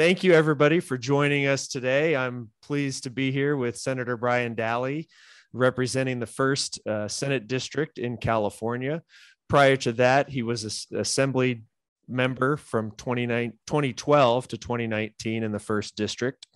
[0.00, 2.16] thank you everybody for joining us today.
[2.16, 5.06] I'm pleased to be here with Senator Brian Dahle,
[5.52, 9.02] representing the first uh, Senate district in California.
[9.46, 11.64] Prior to that, he was an assembly
[12.08, 16.46] member from 2012 to 2019 in the first district.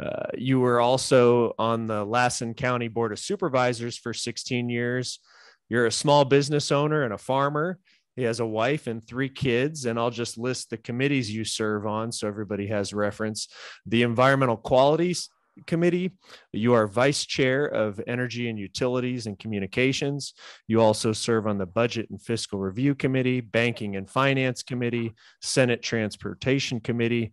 [0.00, 5.20] Uh, you were also on the Lassen County Board of Supervisors for 16 years.
[5.68, 7.78] You're a small business owner and a farmer.
[8.16, 11.86] He has a wife and three kids, and I'll just list the committees you serve
[11.86, 13.48] on so everybody has reference.
[13.84, 15.28] The Environmental Qualities
[15.66, 16.12] Committee.
[16.52, 20.34] You are Vice Chair of Energy and Utilities and Communications.
[20.66, 25.82] You also serve on the Budget and Fiscal Review Committee, Banking and Finance Committee, Senate
[25.82, 27.32] Transportation Committee,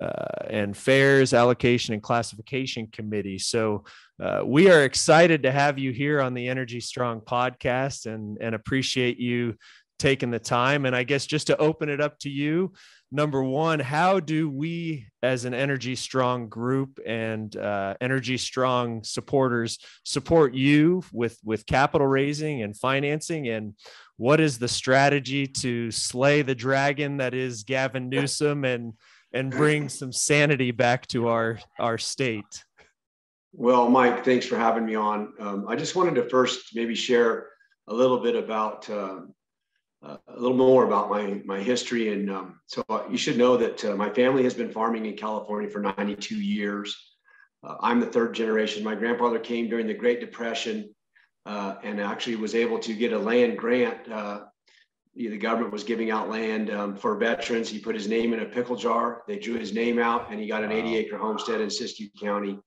[0.00, 3.38] uh, and Fairs Allocation and Classification Committee.
[3.38, 3.84] So
[4.20, 8.54] uh, we are excited to have you here on the Energy Strong podcast and, and
[8.54, 9.56] appreciate you
[10.00, 10.86] taking the time.
[10.86, 12.72] And I guess just to open it up to you,
[13.12, 19.78] number one, how do we as an Energy Strong group and uh, Energy Strong supporters
[20.04, 23.48] support you with, with capital raising and financing?
[23.48, 23.74] And
[24.16, 28.94] what is the strategy to slay the dragon that is Gavin Newsom and
[29.32, 32.64] and bring some sanity back to our our state?
[33.52, 35.32] Well, Mike, thanks for having me on.
[35.38, 37.48] Um, I just wanted to first maybe share
[37.88, 39.20] a little bit about uh,
[40.02, 42.12] uh, a little more about my my history.
[42.12, 45.68] And um, so you should know that uh, my family has been farming in California
[45.68, 46.96] for 92 years.
[47.62, 48.82] Uh, I'm the third generation.
[48.82, 50.94] My grandfather came during the Great Depression
[51.46, 54.10] uh, and actually was able to get a land grant.
[54.10, 54.44] Uh,
[55.14, 57.68] the government was giving out land um, for veterans.
[57.68, 59.22] He put his name in a pickle jar.
[59.26, 62.58] They drew his name out, and he got an 80 acre homestead in Siskiyou County.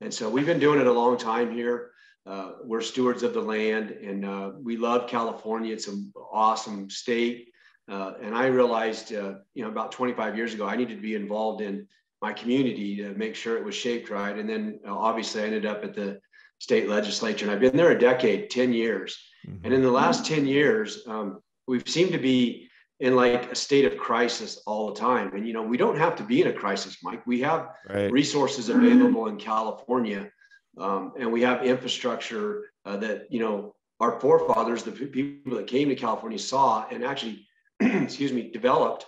[0.00, 1.91] And so we've been doing it a long time here.
[2.24, 5.72] Uh, we're stewards of the land and uh, we love California.
[5.72, 7.48] It's an awesome state.
[7.90, 11.16] Uh, and I realized, uh, you know, about 25 years ago, I needed to be
[11.16, 11.86] involved in
[12.20, 14.38] my community to make sure it was shaped right.
[14.38, 16.20] And then uh, obviously I ended up at the
[16.60, 19.18] state legislature and I've been there a decade, 10 years.
[19.46, 19.64] Mm-hmm.
[19.64, 22.68] And in the last 10 years, um, we've seemed to be
[23.00, 25.34] in like a state of crisis all the time.
[25.34, 27.26] And, you know, we don't have to be in a crisis, Mike.
[27.26, 28.12] We have right.
[28.12, 30.30] resources available in California
[30.78, 35.88] um, and we have infrastructure uh, that, you know, our forefathers, the people that came
[35.88, 37.46] to California saw and actually,
[37.80, 39.06] excuse me, developed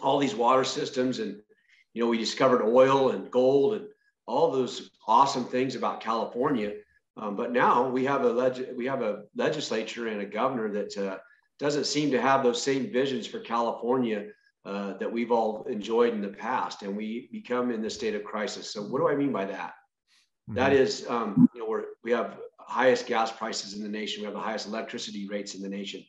[0.00, 1.18] all these water systems.
[1.18, 1.40] And,
[1.92, 3.86] you know, we discovered oil and gold and
[4.26, 6.74] all those awesome things about California.
[7.16, 10.96] Um, but now we have a leg- we have a legislature and a governor that
[10.96, 11.18] uh,
[11.58, 14.26] doesn't seem to have those same visions for California
[14.64, 18.22] uh, that we've all enjoyed in the past, and we become in the state of
[18.22, 18.72] crisis.
[18.72, 19.72] So, what do I mean by that?
[20.48, 20.82] That mm-hmm.
[20.82, 24.22] is, um, you know, we're, we have highest gas prices in the nation.
[24.22, 26.04] We have the highest electricity rates in the nation.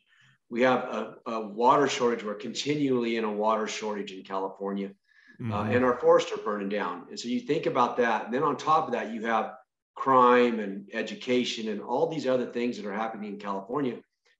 [0.48, 2.24] We have a, a water shortage.
[2.24, 5.52] We're continually in a water shortage in California, uh, mm-hmm.
[5.52, 7.06] uh, and our forests are burning down.
[7.10, 8.24] And so you think about that.
[8.24, 9.52] And then on top of that, you have
[9.94, 13.98] crime and education and all these other things that are happening in California,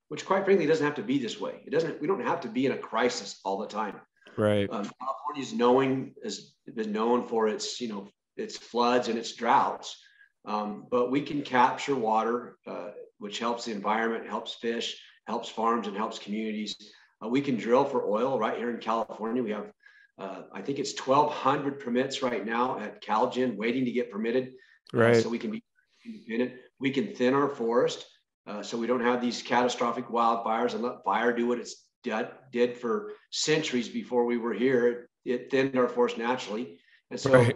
[0.08, 1.62] which quite frankly doesn't have to be this way.
[1.66, 2.00] It doesn't.
[2.00, 4.00] We don't have to be in a crisis all the time.
[4.36, 4.68] Right.
[4.70, 9.34] Um, California is knowing has been known for its you know its floods and its
[9.34, 9.96] droughts.
[10.44, 15.86] Um, but we can capture water, uh, which helps the environment, helps fish, helps farms,
[15.86, 16.74] and helps communities.
[17.22, 19.42] Uh, we can drill for oil right here in California.
[19.42, 19.70] We have,
[20.18, 24.52] uh, I think it's 1,200 permits right now at CalGEM waiting to get permitted.
[24.94, 25.16] Uh, right.
[25.16, 25.62] so we can be
[26.04, 26.58] independent.
[26.80, 28.06] We can thin our forest
[28.46, 32.28] uh, so we don't have these catastrophic wildfires and let fire do what it's did,
[32.50, 34.88] did for centuries before we were here.
[34.88, 36.80] It, it thinned our forest naturally.
[37.10, 37.54] And so right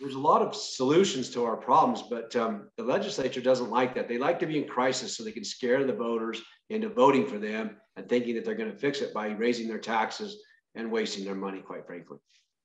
[0.00, 4.08] there's a lot of solutions to our problems, but um, the legislature doesn't like that.
[4.08, 7.38] They like to be in crisis so they can scare the voters into voting for
[7.38, 10.36] them and thinking that they're going to fix it by raising their taxes
[10.74, 12.18] and wasting their money, quite frankly.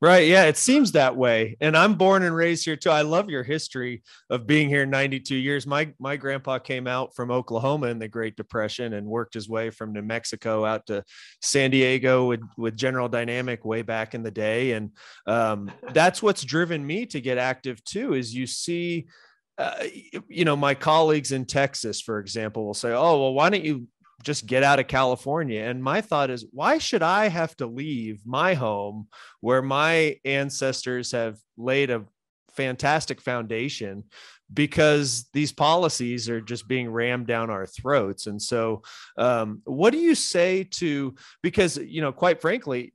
[0.04, 0.28] Right.
[0.28, 0.46] Yeah.
[0.46, 1.58] It seems that way.
[1.62, 2.90] And I'm born and raised here too.
[2.90, 4.02] I love your history
[4.32, 5.68] of being here 92 years.
[5.68, 9.70] My my grandpa came out from Oklahoma in the Great Depression and worked his way
[9.70, 11.04] from New Mexico out to
[11.44, 14.72] San Diego with, with General Dynamic way back in the day.
[14.72, 14.90] And
[15.28, 19.06] um, that's what's driven me to get active too, is you see
[19.60, 19.84] uh,
[20.28, 23.88] you know, my colleagues in Texas, for example, will say, "Oh, well, why don't you
[24.24, 25.62] just get out of California.
[25.62, 29.08] And my thought is, why should I have to leave my home
[29.40, 32.06] where my ancestors have laid a
[32.56, 34.04] fantastic foundation
[34.54, 38.28] because these policies are just being rammed down our throats.
[38.28, 38.82] And so,
[39.18, 42.94] um, what do you say to, because, you know, quite frankly,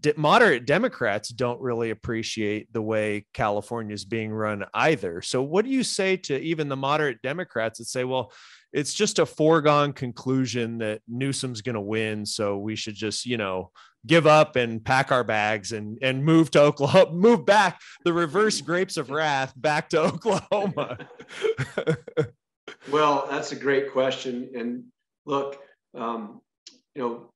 [0.00, 5.22] de- moderate Democrats don't really appreciate the way California is being run either.
[5.22, 8.32] So, what do you say to even the moderate Democrats that say, well,
[8.72, 13.36] it's just a foregone conclusion that Newsom's going to win, so we should just, you
[13.36, 13.70] know,
[14.06, 18.60] give up and pack our bags and and move to Oklahoma, move back the reverse
[18.60, 20.98] grapes of wrath back to Oklahoma.
[22.90, 24.84] well, that's a great question, and
[25.24, 25.58] look,
[25.94, 26.40] um,
[26.94, 27.30] you know,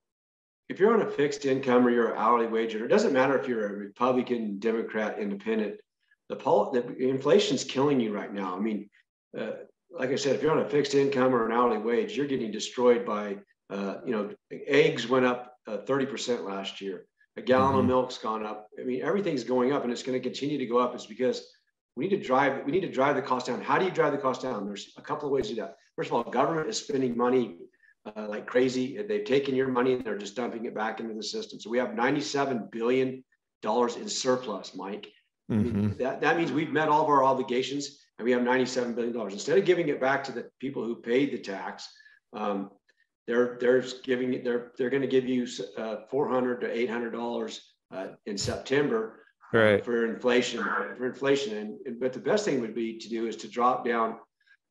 [0.71, 3.37] if you're on a fixed income or you're an hourly wage earner, it doesn't matter
[3.37, 5.81] if you're a Republican, Democrat, Independent.
[6.29, 8.57] The, pol- the inflation's killing you right now.
[8.57, 8.89] I mean,
[9.37, 9.51] uh,
[9.91, 12.53] like I said, if you're on a fixed income or an hourly wage, you're getting
[12.53, 13.39] destroyed by,
[13.69, 14.31] uh, you know,
[14.69, 17.05] eggs went up uh, 30% last year.
[17.37, 17.81] A gallon mm-hmm.
[17.81, 18.69] of milk's gone up.
[18.79, 20.95] I mean, everything's going up, and it's going to continue to go up.
[20.95, 21.49] It's because
[21.97, 22.65] we need to drive.
[22.65, 23.61] We need to drive the cost down.
[23.61, 24.67] How do you drive the cost down?
[24.67, 25.77] There's a couple of ways to do that.
[25.97, 27.57] First of all, government is spending money
[28.07, 29.01] uh, like crazy.
[29.03, 31.61] They've taken your money and they're just dumping it back into the system.
[31.61, 33.25] So we have 97 billion
[33.63, 35.09] dollars in surplus, Mike.
[35.51, 35.99] Mm-hmm.
[35.99, 39.33] that, that means we've met all of our obligations and we have 97 billion dollars.
[39.33, 41.89] Instead of giving it back to the people who paid the tax,
[42.33, 42.71] um,
[43.27, 44.45] they're they're giving it.
[44.45, 45.47] They're they're going to give you
[45.77, 47.61] uh, 400 to 800 dollars
[47.93, 49.21] uh, in September
[49.53, 49.85] right.
[49.85, 51.57] for inflation for inflation.
[51.57, 54.17] And, and but the best thing would be to do is to drop down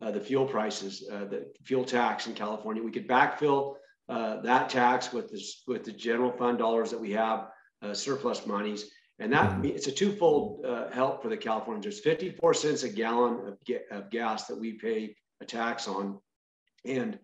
[0.02, 2.82] uh, the fuel prices, uh, the fuel tax in California.
[2.82, 3.76] We could backfill
[4.08, 7.48] uh, that tax with this with the general fund dollars that we have,
[7.82, 9.66] uh, surplus monies, and that mm-hmm.
[9.66, 11.86] it's a twofold uh, help for the Californians.
[11.86, 16.18] There's 54 cents a gallon of, ga- of gas that we pay a tax on,
[16.86, 17.20] and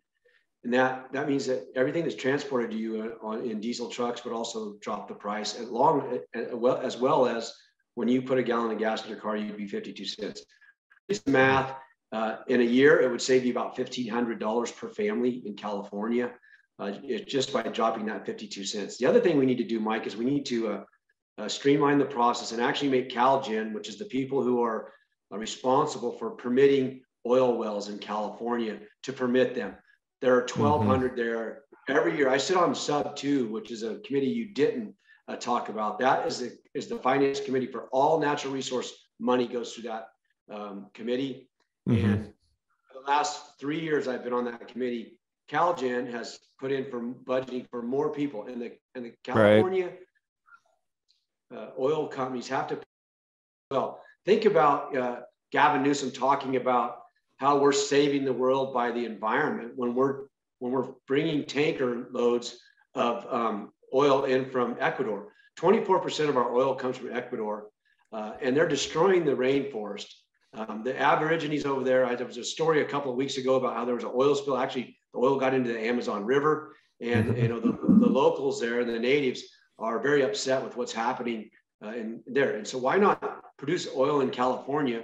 [0.63, 4.23] and that that means that everything that's transported to you uh, on, in diesel trucks
[4.23, 6.19] would also drop the price, as long
[6.51, 7.53] well as well as
[7.95, 10.45] when you put a gallon of gas in your car, you'd be 52 cents.
[11.07, 11.73] It's math
[12.15, 16.31] uh, in a year, it would save you about $1,500 per family in California
[16.79, 16.91] uh,
[17.27, 18.97] just by dropping that 52 cents.
[18.97, 20.83] The other thing we need to do, Mike, is we need to uh,
[21.37, 24.93] uh streamline the process and actually make CalGEM, which is the people who are
[25.31, 29.75] responsible for permitting oil wells in California, to permit them.
[30.21, 31.17] There are 1,200 mm-hmm.
[31.17, 32.29] there every year.
[32.29, 34.93] I sit on Sub 2, which is a committee you didn't
[35.27, 35.99] uh, talk about.
[35.99, 40.07] That is the, is the finance committee for all natural resource money goes through that
[40.49, 41.49] um, committee.
[41.87, 42.05] Mm-hmm.
[42.05, 42.33] And
[42.93, 45.17] the last three years I've been on that committee,
[45.49, 49.91] CalGEM has put in for budgeting for more people, and the and the California
[51.51, 51.59] right.
[51.59, 52.79] uh, oil companies have to.
[53.69, 55.19] Well, think about uh,
[55.51, 57.01] Gavin Newsom talking about
[57.37, 60.25] how we're saving the world by the environment when we're
[60.59, 62.57] when we're bringing tanker loads
[62.95, 65.31] of um, oil in from Ecuador.
[65.59, 67.67] 24% of our oil comes from Ecuador,
[68.11, 70.07] uh, and they're destroying the rainforest.
[70.55, 73.55] Um, the Aborigines over there, I, there was a story a couple of weeks ago
[73.55, 74.57] about how there was an oil spill.
[74.57, 77.41] Actually, the oil got into the Amazon River, and mm-hmm.
[77.41, 79.43] you know the, the locals there, the natives,
[79.79, 81.49] are very upset with what's happening
[81.83, 82.55] uh, in there.
[82.55, 83.21] And so, why not
[83.57, 85.03] produce oil in California,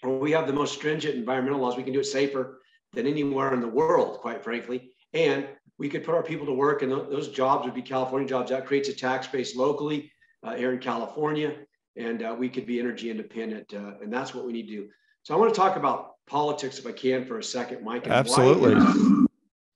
[0.00, 1.76] where we have the most stringent environmental laws?
[1.76, 2.60] We can do it safer
[2.92, 4.90] than anywhere in the world, quite frankly.
[5.12, 5.46] And
[5.78, 8.50] we could put our people to work, and th- those jobs would be California jobs.
[8.50, 10.10] That creates a tax base locally
[10.42, 11.54] uh, here in California
[11.96, 13.72] and uh, we could be energy independent.
[13.74, 14.88] Uh, and that's what we need to do.
[15.22, 18.06] So I want to talk about politics, if I can, for a second, Mike.
[18.08, 18.74] Absolutely.
[18.74, 19.26] Why it, is,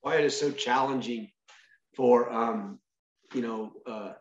[0.01, 1.31] why it is so challenging
[1.95, 2.79] for um,
[3.35, 4.13] you know uh,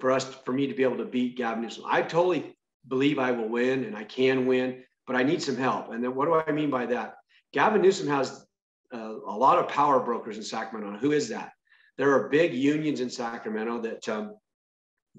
[0.00, 1.84] for us for me to be able to beat Gavin Newsom.
[1.86, 2.56] I totally
[2.88, 5.90] believe I will win and I can win, but I need some help.
[5.90, 7.16] And then what do I mean by that?
[7.52, 8.44] Gavin Newsom has
[8.92, 10.98] uh, a lot of power brokers in Sacramento.
[10.98, 11.52] Who is that?
[11.96, 14.34] There are big unions in Sacramento that um,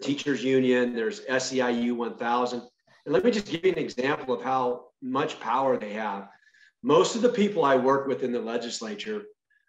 [0.01, 2.61] teachers union, there's SEIU 1000.
[3.05, 6.27] And let me just give you an example of how much power they have.
[6.83, 9.23] Most of the people I work with in the legislature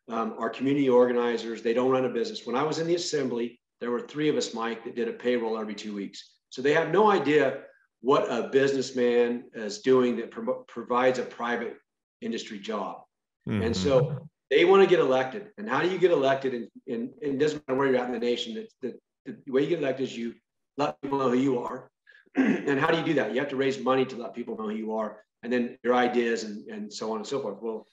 [0.09, 1.63] um, are community organizers.
[1.63, 2.47] They don't run a business.
[2.47, 5.13] When I was in the assembly, there were three of us, Mike, that did a
[5.13, 6.33] payroll every two weeks.
[6.51, 7.63] So they have no idea
[8.01, 11.77] what a businessman is doing that pro- provides a private
[12.21, 13.03] industry job.
[13.49, 13.63] Mm-hmm.
[13.63, 15.49] And so they want to get elected.
[15.59, 16.55] And how do you get elected?
[16.55, 18.55] And, and, and it doesn't matter where you're at in the nation.
[18.55, 20.35] That, that the way you get elected is you
[20.77, 21.91] let people know who you are.
[22.37, 23.33] and how do you do that?
[23.33, 25.95] You have to raise money to let people know who you are, and then your
[25.95, 27.59] ideas and, and so on and so forth.
[27.63, 27.87] Well,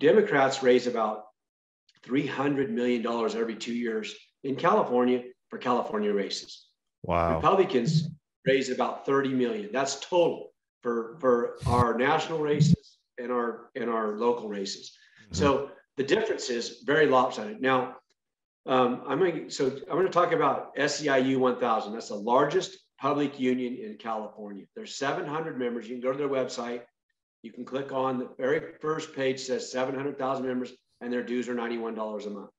[0.00, 1.24] Democrats raise about
[2.06, 6.66] $300 million every two years in California for California races.
[7.02, 7.36] Wow.
[7.36, 8.08] Republicans
[8.46, 9.70] raise about 30 million.
[9.72, 10.52] That's total
[10.82, 14.92] for, for our national races and our and our local races.
[15.24, 15.36] Mm-hmm.
[15.36, 17.60] So the difference is very lopsided.
[17.60, 17.96] Now,
[18.66, 21.92] um, I'm going to, so I'm going to talk about SEIU 1000.
[21.92, 24.64] That's the largest public union in California.
[24.74, 25.88] There's 700 members.
[25.88, 26.82] You can go to their website.
[27.42, 31.54] You can click on the very first page says 700,000 members and their dues are
[31.54, 32.50] $91 a month.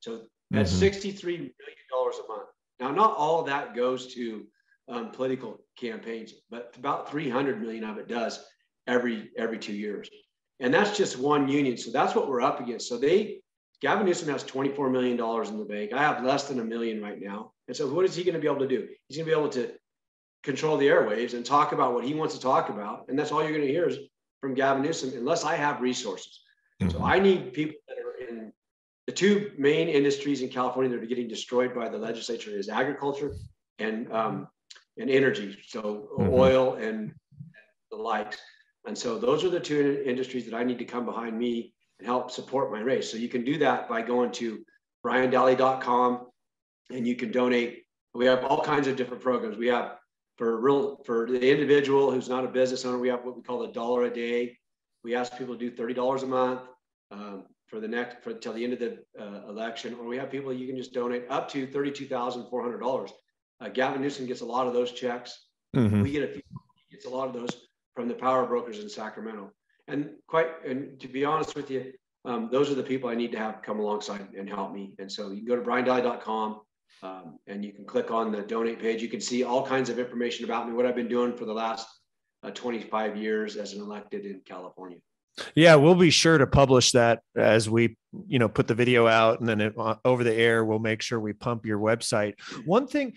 [0.00, 1.08] So that's mm-hmm.
[1.08, 1.50] $63 million
[1.92, 2.48] a month.
[2.80, 4.44] Now, not all of that goes to
[4.88, 8.44] um, political campaigns, but about 300 million of it does
[8.88, 10.10] every every two years.
[10.58, 11.76] And that's just one union.
[11.76, 12.88] So that's what we're up against.
[12.88, 13.41] So they,
[13.82, 15.92] Gavin Newsom has $24 million in the bank.
[15.92, 17.50] I have less than a million right now.
[17.66, 18.88] And so what is he going to be able to do?
[19.08, 19.72] He's going to be able to
[20.44, 23.06] control the airwaves and talk about what he wants to talk about.
[23.08, 23.98] And that's all you're going to hear is
[24.40, 26.40] from Gavin Newsom, unless I have resources.
[26.80, 26.96] Mm-hmm.
[26.96, 28.52] So I need people that are in
[29.06, 33.34] the two main industries in California that are getting destroyed by the legislature is agriculture
[33.80, 34.48] and um,
[34.96, 35.58] and energy.
[35.66, 36.32] So mm-hmm.
[36.32, 37.12] oil and
[37.90, 38.38] the likes.
[38.86, 41.71] And so those are the two industries that I need to come behind me
[42.02, 43.10] and help support my race.
[43.10, 44.64] So you can do that by going to
[45.06, 46.26] briandahle.com
[46.90, 47.84] and you can donate.
[48.12, 49.56] We have all kinds of different programs.
[49.56, 49.98] We have
[50.36, 53.62] for real for the individual who's not a business owner, we have what we call
[53.62, 54.58] a dollar a day.
[55.04, 56.62] We ask people to do thirty dollars a month
[57.12, 60.30] um, for the next for until the end of the uh, election, or we have
[60.30, 63.12] people you can just donate up to thirty-two thousand four hundred dollars.
[63.60, 65.46] Uh, Gavin Newsom gets a lot of those checks.
[65.76, 66.02] Mm-hmm.
[66.02, 66.42] We get a few.
[66.88, 69.52] He gets a lot of those from the power brokers in Sacramento.
[69.88, 71.92] And quite and to be honest with you,
[72.24, 74.94] um, those are the people I need to have come alongside and help me.
[74.98, 76.60] And so you can go to briandahle.com
[77.02, 79.02] um, and you can click on the donate page.
[79.02, 81.52] You can see all kinds of information about me, what I've been doing for the
[81.52, 81.88] last
[82.44, 84.98] uh, 25 years as an elected in California.
[85.54, 87.96] Yeah, we'll be sure to publish that as we,
[88.26, 91.00] you know, put the video out, and then it, uh, over the air, we'll make
[91.00, 92.34] sure we pump your website.
[92.66, 93.14] One thing,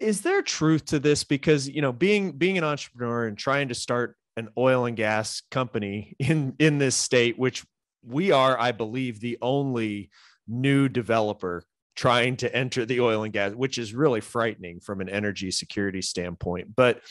[0.00, 1.24] is there truth to this?
[1.24, 5.42] Because you know, being being an entrepreneur and trying to start an oil and gas
[5.50, 7.64] company in in this state, which
[8.04, 10.10] we are, I believe, the only
[10.48, 15.08] new developer trying to enter the oil and gas, which is really frightening from an
[15.08, 16.74] energy security standpoint.
[16.74, 17.02] But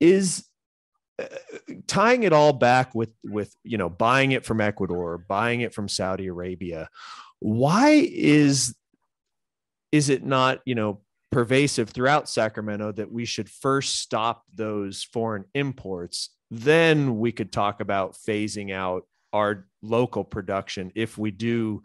[0.00, 0.46] is
[1.18, 1.26] uh,
[1.86, 5.88] tying it all back with with you know buying it from Ecuador, buying it from
[5.88, 6.88] Saudi Arabia,
[7.40, 8.74] why is
[9.90, 11.00] is it not you know
[11.30, 16.30] pervasive throughout Sacramento that we should first stop those foreign imports?
[16.54, 21.82] Then we could talk about phasing out our local production if we do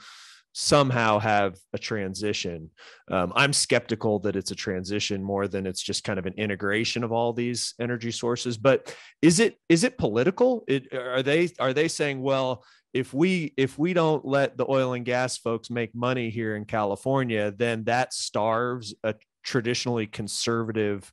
[0.52, 2.70] somehow have a transition.
[3.10, 7.06] Um, I'm skeptical that it's a transition more than it's just kind of an integration
[7.06, 8.58] of all these energy sources.
[8.58, 10.66] But is it is it political?
[10.68, 14.92] It, are they are they saying, well, if we if we don't let the oil
[14.92, 21.10] and gas folks make money here in California, then that starves a traditionally conservative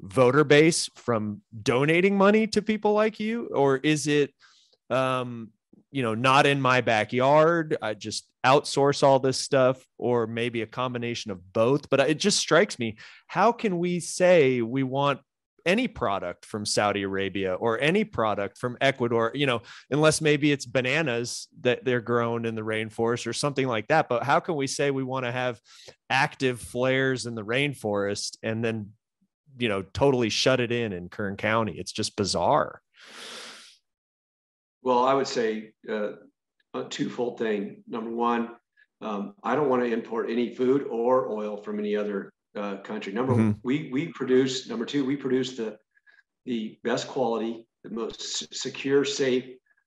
[0.00, 4.32] voter base from donating money to people like you, or is it?
[4.90, 5.50] Um,
[5.92, 7.76] you know, not in my backyard.
[7.80, 11.88] I just outsource all this stuff, or maybe a combination of both.
[11.88, 15.20] But it just strikes me how can we say we want
[15.64, 20.64] any product from Saudi Arabia or any product from Ecuador, you know, unless maybe it's
[20.64, 24.08] bananas that they're grown in the rainforest or something like that.
[24.08, 25.60] But how can we say we want to have
[26.08, 28.92] active flares in the rainforest and then,
[29.58, 31.72] you know, totally shut it in in Kern County?
[31.78, 32.80] It's just bizarre.
[34.82, 36.12] Well, I would say uh,
[36.74, 37.82] a twofold thing.
[37.88, 38.50] Number one,
[39.00, 43.12] um, I don't want to import any food or oil from any other uh, country.
[43.12, 43.52] Number mm-hmm.
[43.62, 44.68] we we produce.
[44.68, 45.78] Number two, we produce the
[46.44, 49.44] the best quality, the most secure, safe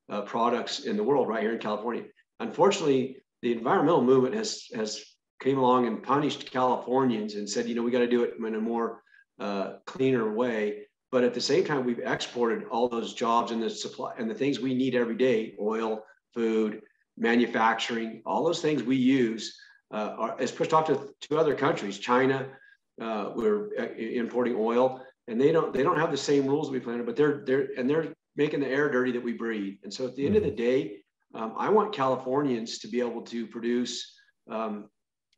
[0.09, 2.03] uh, products in the world right here in California.
[2.39, 5.03] Unfortunately, the environmental movement has has
[5.41, 8.55] came along and punished Californians and said, you know, we got to do it in
[8.55, 9.01] a more
[9.39, 10.83] uh, cleaner way.
[11.11, 14.35] But at the same time, we've exported all those jobs and the supply and the
[14.35, 16.03] things we need every day oil,
[16.33, 16.81] food,
[17.17, 19.59] manufacturing, all those things we use
[19.91, 21.97] uh, are, is pushed off to, to other countries.
[21.97, 22.47] China,
[23.01, 26.79] uh, we're uh, importing oil, and they don't they don't have the same rules we
[26.79, 29.75] planted, but they're they're and they're making the air dirty that we breathe.
[29.83, 30.97] And so at the end of the day,
[31.33, 34.15] um, I want Californians to be able to produce
[34.49, 34.89] um,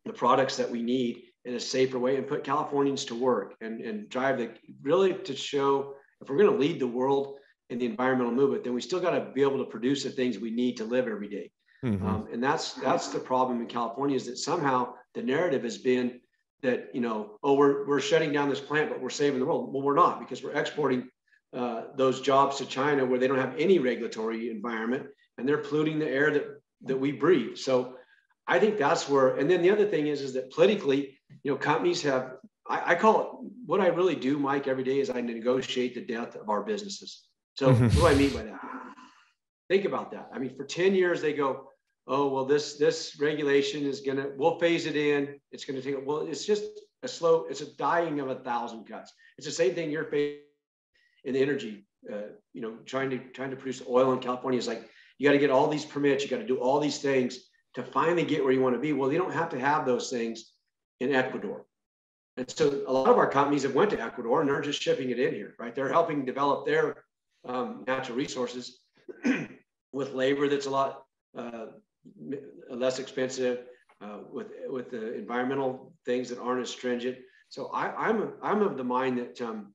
[0.06, 3.82] the products that we need in a safer way and put Californians to work and,
[3.82, 4.52] and drive the
[4.84, 7.38] really to show if we're going to lead the world
[7.70, 10.38] in the environmental movement, then we still got to be able to produce the things
[10.38, 11.52] we need to live every day.
[11.84, 12.06] Mm-hmm.
[12.06, 16.20] Um, and that's that's the problem in California is that somehow the narrative has been
[16.62, 19.74] that you know oh we're we're shutting down this plant but we're saving the world.
[19.74, 21.10] Well, we're not because we're exporting
[21.54, 25.08] uh, those jobs to China where they don't have any regulatory environment
[25.40, 26.46] and they're polluting the air that
[26.84, 27.58] that we breathe.
[27.58, 27.96] So
[28.48, 29.38] I think that's where.
[29.38, 32.96] And then the other thing is is that politically you know, companies have, I, I,
[32.96, 36.50] call it what I really do, Mike, every day is I negotiate the death of
[36.50, 37.24] our businesses.
[37.56, 37.86] So mm-hmm.
[37.86, 38.60] what do I mean by that?
[39.70, 40.30] Think about that.
[40.34, 41.70] I mean, for 10 years, they go,
[42.08, 45.40] oh, well, this, this regulation is going to, we'll phase it in.
[45.52, 46.64] It's going to take, well, it's just
[47.04, 49.14] a slow, it's a dying of a thousand cuts.
[49.38, 50.40] It's the same thing you're facing
[51.24, 54.68] in the energy, uh, you know, trying to, trying to produce oil in California is
[54.68, 57.40] like, you got to get all these permits, you got to do all these things
[57.76, 58.92] to finally get where you want to be.
[58.92, 60.52] Well, you don't have to have those things
[61.02, 61.66] in Ecuador.
[62.38, 65.10] And so a lot of our companies have went to Ecuador and they're just shipping
[65.10, 65.76] it in here, right?
[65.76, 67.04] They're helping develop their
[67.44, 68.80] um, natural resources
[69.92, 71.04] with labor that's a lot
[71.38, 71.66] uh,
[72.70, 73.64] less expensive,
[74.00, 77.18] uh, with with the environmental things that aren't as stringent.
[77.50, 79.74] So I, am I'm, I'm of the mind that um,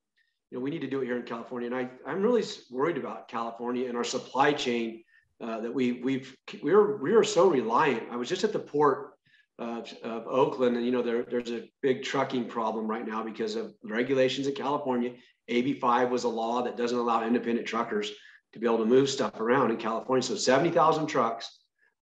[0.50, 2.96] you know we need to do it here in California, and I I'm really worried
[2.96, 5.02] about California and our supply chain
[5.40, 8.04] uh, that we we've we're we're so reliant.
[8.10, 9.15] I was just at the port
[9.58, 13.56] of, of Oakland, and you know there there's a big trucking problem right now because
[13.56, 15.12] of regulations in California.
[15.50, 18.12] AB5 was a law that doesn't allow independent truckers
[18.52, 20.22] to be able to move stuff around in California.
[20.22, 21.58] So 70,000 trucks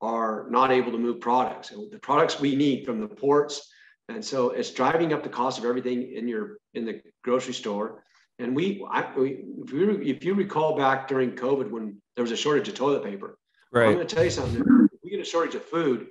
[0.01, 1.71] are not able to move products.
[1.71, 3.69] And the products we need from the ports.
[4.09, 8.03] And so it's driving up the cost of everything in your in the grocery store.
[8.39, 12.31] And we, I, we if, you, if you recall back during COVID when there was
[12.31, 13.37] a shortage of toilet paper,
[13.71, 13.87] right.
[13.87, 14.61] I'm going to tell you something.
[14.91, 16.07] If we get a shortage of food,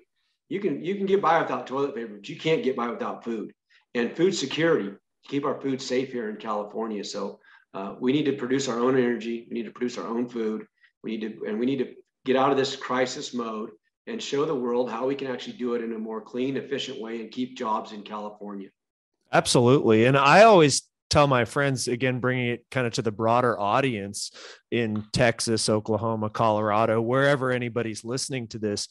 [0.52, 3.24] you can you can get by without toilet paper, but you can't get by without
[3.24, 3.54] food.
[3.94, 4.90] And food security,
[5.26, 7.02] keep our food safe here in California.
[7.04, 7.40] So
[7.72, 9.46] uh, we need to produce our own energy.
[9.48, 10.66] We need to produce our own food.
[11.02, 11.94] We need to, and we need to
[12.26, 13.70] get out of this crisis mode
[14.06, 17.00] and show the world how we can actually do it in a more clean, efficient
[17.00, 18.68] way and keep jobs in California.
[19.32, 20.04] Absolutely.
[20.04, 24.32] And I always tell my friends, again, bringing it kind of to the broader audience
[24.70, 28.88] in Texas, Oklahoma, Colorado, wherever anybody's listening to this,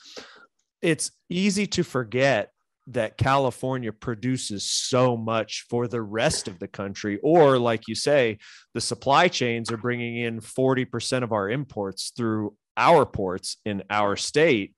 [0.82, 2.52] it's easy to forget
[2.88, 7.20] that California produces so much for the rest of the country.
[7.24, 8.40] Or, like you say,
[8.74, 14.16] the supply chains are bringing in 40% of our imports through our ports in our
[14.16, 14.76] state.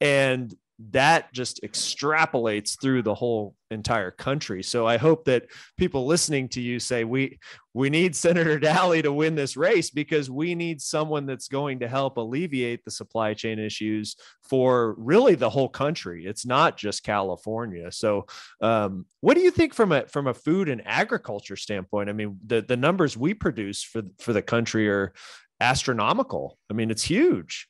[0.00, 0.52] And
[0.90, 4.62] that just extrapolates through the whole entire country.
[4.62, 7.38] So I hope that people listening to you say we
[7.74, 11.88] we need Senator Dahle to win this race because we need someone that's going to
[11.88, 16.26] help alleviate the supply chain issues for really the whole country.
[16.26, 17.90] It's not just California.
[17.92, 18.26] So
[18.60, 22.08] um, what do you think from a from a food and agriculture standpoint?
[22.08, 25.12] I mean, the the numbers we produce for for the country are
[25.60, 26.58] astronomical.
[26.70, 27.68] I mean, it's huge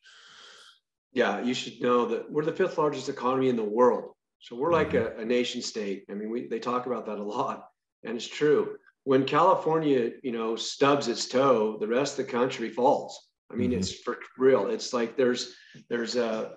[1.12, 4.14] yeah, you should know that we're the fifth largest economy in the world.
[4.40, 5.21] So we're like mm-hmm.
[5.21, 6.04] a, a, nation state.
[6.11, 7.69] I mean, we, they talk about that a lot,
[8.02, 8.76] and it's true.
[9.04, 13.28] When California, you know, stubs its toe, the rest of the country falls.
[13.52, 13.80] I mean, mm-hmm.
[13.80, 14.69] it's for real.
[14.69, 15.54] It's like there's
[15.89, 16.56] there's a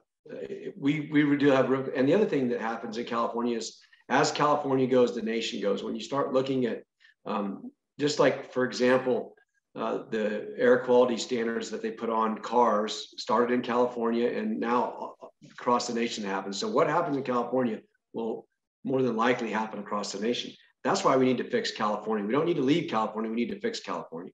[0.78, 4.88] we we do have and the other thing that happens in California is as California
[4.88, 5.84] goes, the nation goes.
[5.84, 6.84] When you start looking at
[7.26, 9.36] um, just like for example,
[9.76, 15.16] uh, the air quality standards that they put on cars started in California and now
[15.52, 16.58] across the nation happens.
[16.58, 17.80] So what happens in California
[18.14, 18.48] will
[18.86, 20.52] more than likely happen across the nation.
[20.84, 22.26] That's why we need to fix California.
[22.26, 23.30] We don't need to leave California.
[23.30, 24.32] We need to fix California.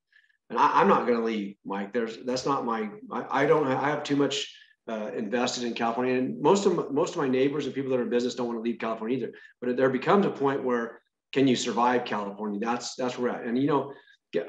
[0.49, 1.93] And I, am not going to leave, Mike.
[1.93, 2.89] There's that's not my.
[3.10, 3.65] I, I don't.
[3.67, 4.54] I have too much
[4.89, 8.04] uh, invested in California, and most of most of my neighbors and people that are
[8.04, 9.32] in business don't want to leave California either.
[9.62, 11.01] But there becomes a point where
[11.32, 12.60] can you survive California?
[12.60, 13.45] That's that's where we're at.
[13.45, 13.93] And you know,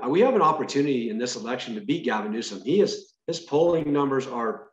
[0.08, 2.62] we have an opportunity in this election to beat Gavin Newsom.
[2.64, 4.68] He is his polling numbers are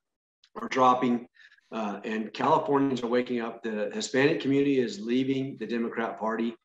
[0.56, 1.28] are dropping,
[1.72, 3.64] uh, and Californians are waking up.
[3.64, 6.56] The Hispanic community is leaving the Democrat Party,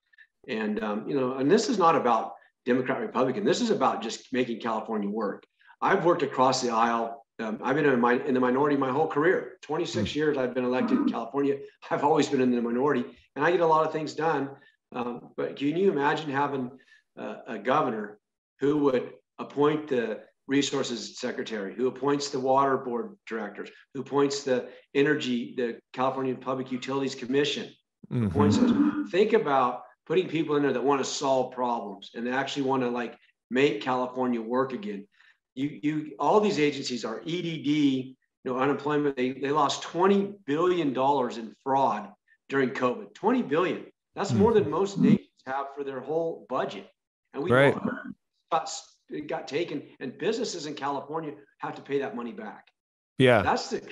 [0.49, 2.35] and um, you know, and this is not about
[2.67, 3.45] Democrat Republican.
[3.45, 5.45] This is about just making California work.
[5.81, 7.25] I've worked across the aisle.
[7.41, 9.59] Um, I've been in, my, in the minority my whole career.
[9.63, 10.19] 26 hmm.
[10.19, 11.59] years I've been elected in California.
[11.91, 13.05] I've always been in the minority,
[13.35, 14.51] and I get a lot of things done.
[14.93, 16.71] Um, but can you imagine having
[17.19, 18.19] uh, a governor
[18.61, 24.69] who would appoint the resources secretary, who appoints the water board directors, who appoints the
[24.95, 27.71] energy, the California Public Utilities Commission,
[28.13, 28.27] mm-hmm.
[28.27, 28.73] appoints those.
[29.11, 32.83] Think about putting people in there that want to solve problems and they actually want
[32.83, 33.17] to like
[33.51, 35.07] make California work again.
[35.55, 38.15] You, you, all these agencies are EDD, you
[38.45, 39.17] know, unemployment.
[39.17, 42.09] They, they lost $20 billion in fraud
[42.49, 43.15] during COVID.
[43.15, 43.87] 20 billion.
[44.15, 45.11] That's more than most mm-hmm.
[45.11, 46.89] nations have for their whole budget.
[47.33, 47.77] And we right
[48.55, 48.71] got,
[49.11, 52.69] it got taken, and businesses in California have to pay that money back.
[53.19, 53.83] Yeah, that's the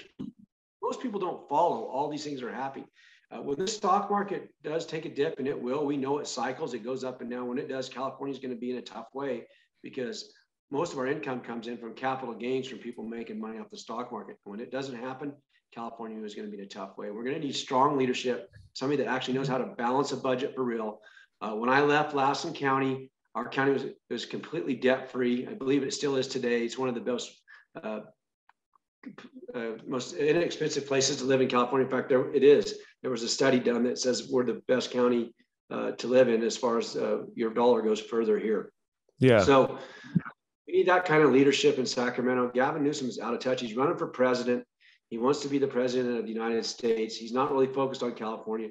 [0.82, 1.84] most people don't follow.
[1.84, 2.86] All these things are happening.
[3.30, 6.26] Uh, when the stock market does take a dip, and it will, we know it
[6.26, 7.48] cycles, it goes up and down.
[7.48, 9.46] When it does, California is going to be in a tough way
[9.82, 10.32] because
[10.70, 13.78] most of our income comes in from capital gains from people making money off the
[13.78, 14.36] stock market.
[14.44, 15.32] When it doesn't happen,
[15.72, 17.10] California is going to be in a tough way.
[17.10, 20.54] We're going to need strong leadership, somebody that actually knows how to balance a budget
[20.54, 21.00] for real.
[21.40, 25.46] Uh, when I left Lassen County, our county was, was completely debt free.
[25.46, 26.64] I believe it still is today.
[26.64, 27.40] It's one of the most
[27.82, 28.00] uh,
[29.54, 31.86] uh, most inexpensive places to live in California.
[31.86, 32.78] In fact, there it is.
[33.02, 35.34] There was a study done that says we're the best county
[35.70, 38.72] uh, to live in as far as uh, your dollar goes further here.
[39.18, 39.40] Yeah.
[39.40, 39.78] So
[40.66, 42.50] we need that kind of leadership in Sacramento.
[42.54, 43.60] Gavin Newsom is out of touch.
[43.60, 44.64] He's running for president.
[45.10, 47.16] He wants to be the president of the United States.
[47.16, 48.70] He's not really focused on California.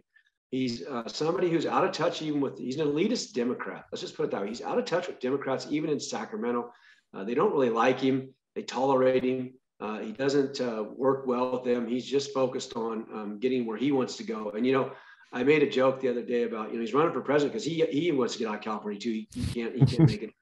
[0.51, 3.85] He's uh, somebody who's out of touch even with, he's an elitist Democrat.
[3.91, 4.49] Let's just put it that way.
[4.49, 6.73] He's out of touch with Democrats, even in Sacramento.
[7.13, 8.33] Uh, they don't really like him.
[8.55, 9.53] They tolerate him.
[9.79, 11.87] Uh, he doesn't uh, work well with them.
[11.87, 14.51] He's just focused on um, getting where he wants to go.
[14.51, 14.91] And, you know,
[15.33, 17.65] I made a joke the other day about, you know, he's running for president because
[17.65, 19.11] he, he wants to get out of California too.
[19.11, 20.33] He, he can't, he can't make it.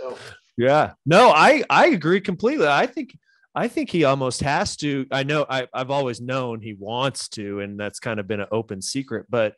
[0.00, 0.18] So,
[0.56, 2.66] yeah, no, I, I agree completely.
[2.66, 3.16] I think,
[3.54, 5.06] I think he almost has to.
[5.10, 8.48] I know I, I've always known he wants to, and that's kind of been an
[8.50, 9.26] open secret.
[9.28, 9.54] But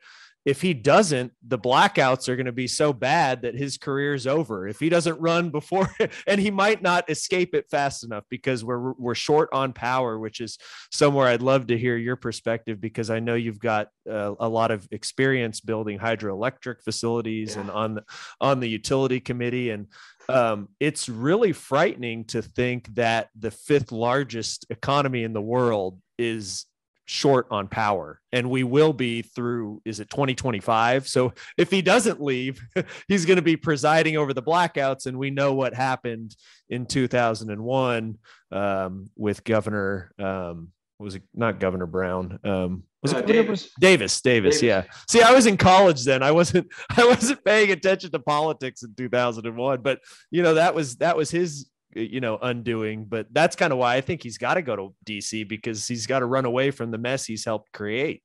[0.46, 4.28] if he doesn't, the blackouts are going to be so bad that his career is
[4.28, 4.68] over.
[4.68, 5.90] If he doesn't run before,
[6.26, 10.40] and he might not escape it fast enough because we're we're short on power, which
[10.40, 10.56] is
[10.92, 14.70] somewhere I'd love to hear your perspective because I know you've got uh, a lot
[14.70, 17.62] of experience building hydroelectric facilities yeah.
[17.62, 18.04] and on the
[18.40, 19.88] on the utility committee and
[20.28, 26.66] um, it's really frightening to think that the fifth largest economy in the world is
[27.04, 28.20] short on power.
[28.32, 32.60] And we will be through is it 2025 so if he doesn't leave
[33.08, 36.34] he's going to be presiding over the blackouts and we know what happened
[36.68, 38.18] in 2001
[38.50, 42.38] um, with governor um, was it not governor brown?
[42.44, 43.71] Um, was uh, it Davis.
[43.79, 44.21] Davis?
[44.21, 44.85] Davis, yeah.
[45.09, 46.23] See, I was in college then.
[46.23, 46.66] I wasn't
[46.97, 51.31] I wasn't paying attention to politics in 2001, but you know, that was that was
[51.31, 54.77] his you know undoing but that's kind of why i think he's got to go
[54.77, 58.23] to dc because he's got to run away from the mess he's helped create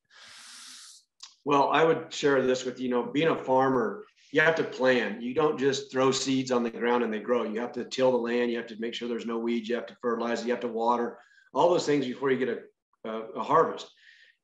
[1.46, 5.22] well i would share this with you know being a farmer you have to plan
[5.22, 8.12] you don't just throw seeds on the ground and they grow you have to till
[8.12, 10.52] the land you have to make sure there's no weeds you have to fertilize you
[10.52, 11.18] have to water
[11.54, 13.90] all those things before you get a, a, a harvest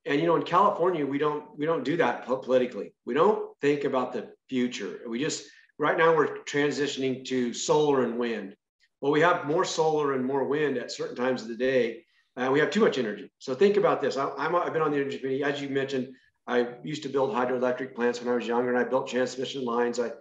[0.08, 2.94] and you know in california we don't we don't do that politically.
[3.06, 5.02] We don't think about the future.
[5.08, 5.46] We just
[5.78, 8.56] right now we're transitioning to solar and wind.
[9.02, 12.04] Well we have more solar and more wind at certain times of the day
[12.36, 13.32] and we have too much energy.
[13.40, 14.18] So think about this.
[14.18, 15.44] I, am i've been on the energy committee.
[15.44, 16.14] As you mentioned
[16.48, 20.00] i used to build hydroelectric plants when i was younger and i built transmission lines.
[20.00, 20.12] I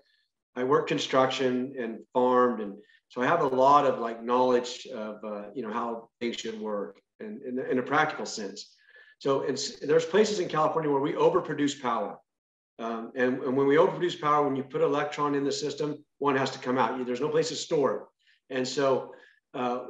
[0.56, 2.74] i worked construction and farmed and
[3.08, 6.60] so i have a lot of like knowledge of uh, you know how things should
[6.60, 8.75] work and in, in a practical sense
[9.18, 9.46] so
[9.82, 12.18] there's places in California where we overproduce power.
[12.78, 16.36] Um, and, and, when we overproduce power, when you put electron in the system, one
[16.36, 17.04] has to come out.
[17.06, 18.54] There's no place to store it.
[18.54, 19.14] And so
[19.54, 19.80] uh,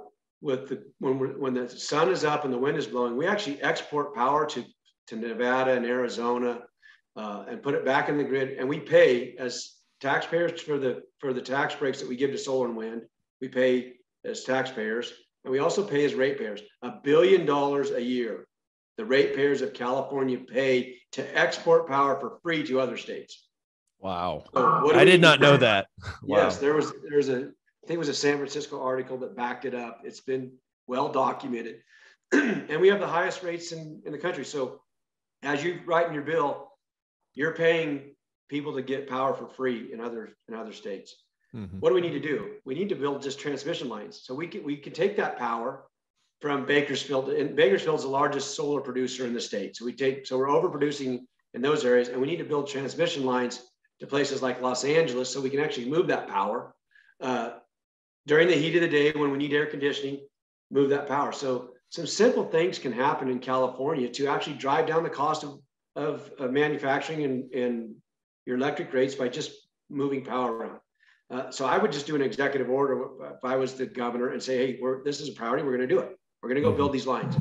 [0.40, 3.60] with the, when, when the sun is up and the wind is blowing, we actually
[3.60, 4.64] export power to,
[5.08, 6.60] to Nevada and Arizona
[7.16, 8.56] uh, and put it back in the grid.
[8.58, 12.38] And we pay as taxpayers for the, for the tax breaks that we give to
[12.38, 13.02] solar and wind.
[13.40, 15.12] We pay as taxpayers.
[15.44, 18.45] And we also pay as ratepayers a billion dollars a year
[18.96, 23.46] the ratepayers of California pay to export power for free to other states.
[23.98, 24.44] Wow.
[24.54, 25.86] So I did not know that.
[26.22, 26.38] Wow.
[26.38, 27.36] Yes, there was there's a
[27.86, 30.00] I think it was a San Francisco article that backed it up.
[30.04, 30.52] It's been
[30.86, 31.82] well documented.
[32.32, 34.44] and we have the highest rates in, in the country.
[34.44, 34.80] So
[35.42, 36.68] as you write in your bill,
[37.34, 38.14] you're paying
[38.48, 41.14] people to get power for free in other in other states.
[41.54, 41.78] Mm-hmm.
[41.78, 42.54] What do we need to do?
[42.64, 44.22] We need to build just transmission lines.
[44.24, 45.84] So we can we can take that power
[46.46, 47.30] from Bakersfield.
[47.30, 49.74] And is the largest solar producer in the state.
[49.74, 51.22] So we take, so we're overproducing
[51.54, 53.64] in those areas, and we need to build transmission lines
[53.98, 56.72] to places like Los Angeles so we can actually move that power
[57.20, 57.54] uh,
[58.28, 60.20] during the heat of the day when we need air conditioning.
[60.70, 61.32] Move that power.
[61.32, 65.58] So some simple things can happen in California to actually drive down the cost of,
[65.96, 67.92] of, of manufacturing and, and
[68.44, 69.50] your electric rates by just
[69.90, 70.78] moving power around.
[71.28, 73.04] Uh, so I would just do an executive order
[73.34, 75.64] if I was the governor and say, hey, this is a priority.
[75.64, 76.16] We're going to do it.
[76.42, 77.36] We're going to go build these lines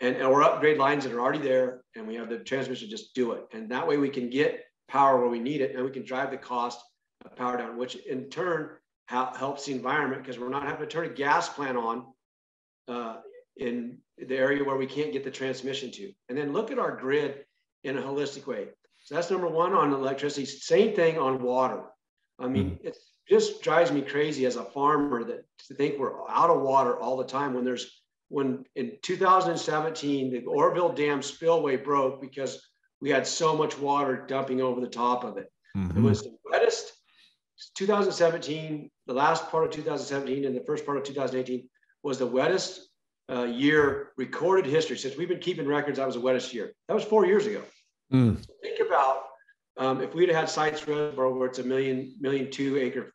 [0.00, 1.82] and, or upgrade lines that are already there.
[1.94, 3.44] And we have the transmission, just do it.
[3.52, 6.30] And that way we can get power where we need it and we can drive
[6.30, 6.80] the cost
[7.24, 8.70] of power down, which in turn
[9.06, 12.06] helps the environment because we're not having to turn a gas plant on
[12.88, 13.16] uh,
[13.56, 16.12] in the area where we can't get the transmission to.
[16.28, 17.44] And then look at our grid
[17.84, 18.68] in a holistic way.
[19.04, 20.46] So that's number one on electricity.
[20.46, 21.82] Same thing on water.
[22.38, 22.88] I mean, mm-hmm.
[22.88, 26.98] it just drives me crazy as a farmer that to think we're out of water
[26.98, 32.66] all the time when there's when in 2017 the Oroville Dam spillway broke because
[33.00, 35.50] we had so much water dumping over the top of it.
[35.76, 35.98] Mm-hmm.
[35.98, 36.92] It was the wettest
[37.74, 41.68] 2017, the last part of 2017 and the first part of 2018
[42.02, 42.80] was the wettest
[43.30, 44.96] uh, year recorded history.
[44.96, 46.72] Since we've been keeping records, that was the wettest year.
[46.88, 47.62] That was four years ago.
[48.12, 48.38] Mm.
[48.44, 49.24] So think about
[49.78, 53.12] um, if we'd had sites reservoir where it's a million, million two acre,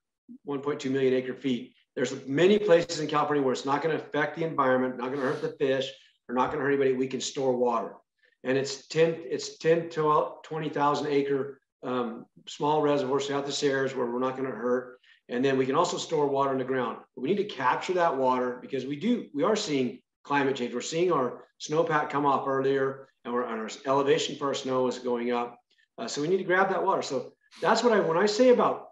[0.48, 4.38] 1.2 million acre feet, there's many places in California where it's not going to affect
[4.38, 5.90] the environment, not going to hurt the fish,
[6.30, 6.94] or not going to hurt anybody.
[6.94, 7.96] We can store water,
[8.44, 14.06] and it's 10, it's 10 to 20,000 acre um, small reservoirs throughout the Sierras where
[14.06, 15.00] we're not going to hurt.
[15.30, 16.98] And then we can also store water in the ground.
[17.16, 20.74] We need to capture that water because we do, we are seeing climate change.
[20.74, 24.88] We're seeing our snowpack come off earlier, and, we're, and our elevation for our snow
[24.88, 25.58] is going up.
[25.98, 27.02] Uh, so we need to grab that water.
[27.02, 28.90] So that's what I when I say about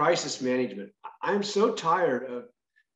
[0.00, 0.90] crisis management.
[1.22, 2.44] I'm so tired of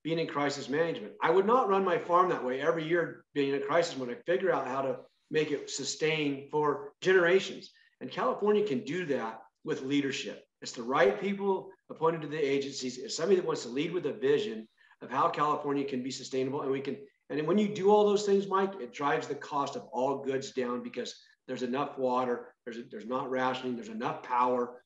[0.04, 1.12] being in crisis management.
[1.22, 4.08] I would not run my farm that way every year being in a crisis when
[4.08, 4.96] I figure out how to
[5.30, 7.72] make it sustain for generations.
[8.00, 10.46] And California can do that with leadership.
[10.62, 12.96] It's the right people appointed to the agencies.
[12.96, 14.66] It's somebody that wants to lead with a vision
[15.02, 16.62] of how California can be sustainable.
[16.62, 16.96] And we can,
[17.28, 20.52] and when you do all those things, Mike, it drives the cost of all goods
[20.52, 21.14] down because
[21.46, 24.80] there's enough water, there's, there's not rationing, there's enough power,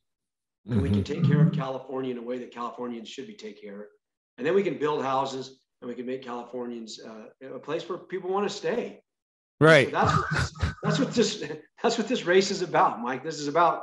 [0.66, 0.82] and mm-hmm.
[0.82, 3.82] we can take care of California in a way that Californians should be taken care
[3.82, 3.86] of.
[4.36, 7.98] And then we can build houses and we can make Californians uh, a place where
[7.98, 9.00] people want to stay.
[9.60, 9.90] Right.
[9.90, 11.44] So that's what this, that's what this
[11.82, 13.24] that's what this race is about, Mike.
[13.24, 13.82] This is about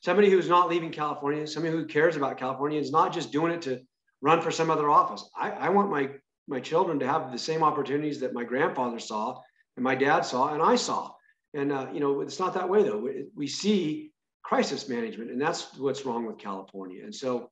[0.00, 3.62] somebody who's not leaving California, somebody who cares about California, is not just doing it
[3.62, 3.80] to
[4.20, 5.28] run for some other office.
[5.36, 6.10] I, I want my
[6.46, 9.40] my children to have the same opportunities that my grandfather saw
[9.76, 11.12] and my dad saw and I saw.
[11.54, 12.98] And uh, you know, it's not that way though.
[12.98, 17.04] We, we see crisis management, and that's what's wrong with California.
[17.04, 17.50] And so,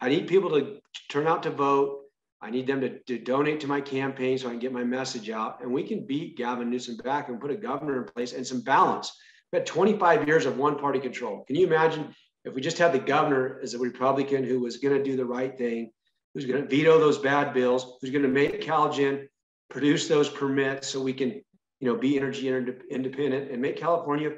[0.00, 2.02] I need people to turn out to vote.
[2.42, 5.30] I need them to, to donate to my campaign so I can get my message
[5.30, 5.62] out.
[5.62, 8.60] And we can beat Gavin Newsom back and put a governor in place and some
[8.60, 9.10] balance.
[9.50, 11.44] We've had 25 years of one party control.
[11.46, 14.96] Can you imagine if we just had the governor as a Republican who was going
[14.96, 15.90] to do the right thing,
[16.34, 19.26] who's going to veto those bad bills, who's going to make CalGEM
[19.70, 21.30] produce those permits so we can,
[21.80, 24.32] you know, be energy independent and make California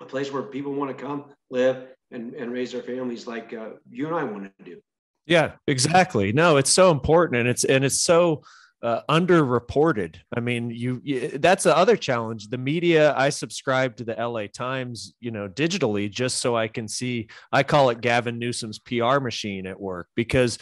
[0.00, 3.70] a place where people want to come live and, and raise their families like uh,
[3.90, 4.80] you and I want to do.
[5.26, 6.32] Yeah, exactly.
[6.32, 8.42] No, it's so important, and it's and it's so
[8.82, 10.16] uh, underreported.
[10.36, 12.48] I mean, you, you, that's the other challenge.
[12.48, 13.14] The media.
[13.16, 14.46] I subscribe to the L.A.
[14.46, 17.28] Times, you know, digitally, just so I can see.
[17.50, 20.58] I call it Gavin Newsom's PR machine at work because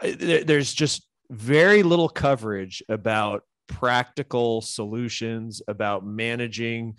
[0.00, 6.96] uh, there's just very little coverage about practical solutions about managing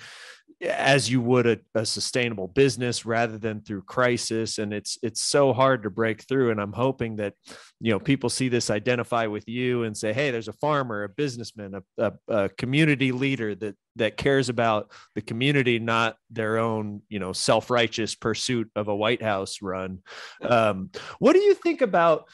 [0.61, 4.57] as you would a, a, sustainable business rather than through crisis.
[4.57, 6.51] And it's it's so hard to break through.
[6.51, 7.33] And i'm hoping that
[7.79, 11.09] you know people see this identify with you and say hey there's a farmer a
[11.09, 17.01] businessman a, a, a community leader that that cares about the community not their own
[17.09, 19.99] you know self-righteous pursuit of a white house run.
[20.41, 22.25] Um, what do you think about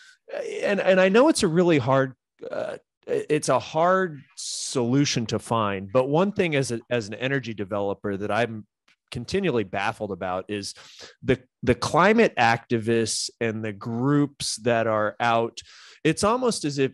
[0.62, 2.14] and and i know it's a really hard
[2.50, 2.78] uh,
[3.08, 8.18] it's a hard solution to find but one thing as a, as an energy developer
[8.18, 8.66] that i'm
[9.12, 10.74] continually baffled about is
[11.22, 15.60] the the climate activists and the groups that are out
[16.04, 16.92] it's almost as if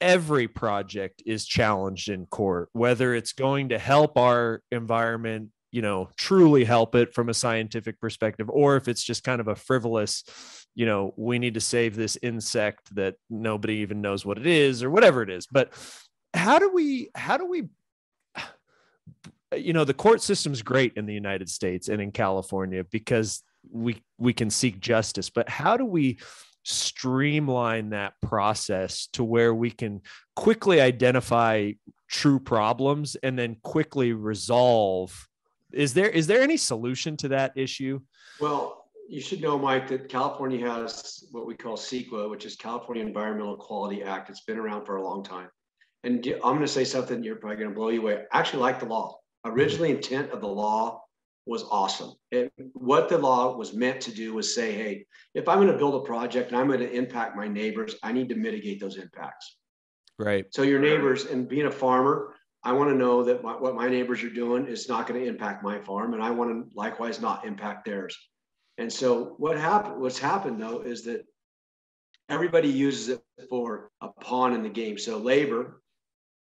[0.00, 6.08] every project is challenged in court whether it's going to help our environment you know
[6.16, 10.22] truly help it from a scientific perspective or if it's just kind of a frivolous
[10.74, 14.82] you know we need to save this insect that nobody even knows what it is
[14.82, 15.46] or whatever it is.
[15.46, 15.72] But
[16.34, 17.64] how do we how do we
[19.56, 24.02] you know the court system's great in the united states and in california because we
[24.16, 26.18] we can seek justice but how do we
[26.64, 30.00] streamline that process to where we can
[30.36, 31.70] quickly identify
[32.08, 35.28] true problems and then quickly resolve
[35.72, 38.00] is there is there any solution to that issue
[38.40, 43.04] well you should know, Mike, that California has what we call CEQA, which is California
[43.04, 44.30] Environmental Quality Act.
[44.30, 45.48] It's been around for a long time.
[46.04, 48.24] And I'm going to say something you're probably going to blow you away.
[48.32, 49.18] I actually like the law.
[49.44, 51.02] Originally, intent of the law
[51.44, 52.12] was awesome.
[52.30, 55.04] It, what the law was meant to do was say, hey,
[55.34, 58.12] if I'm going to build a project and I'm going to impact my neighbors, I
[58.12, 59.56] need to mitigate those impacts.
[60.18, 60.46] Right.
[60.50, 63.88] So your neighbors, and being a farmer, I want to know that my, what my
[63.88, 67.20] neighbors are doing is not going to impact my farm, and I want to likewise
[67.20, 68.16] not impact theirs.
[68.78, 71.26] And so what happened, what's happened though, is that
[72.28, 74.96] everybody uses it for a pawn in the game.
[74.96, 75.82] So labor,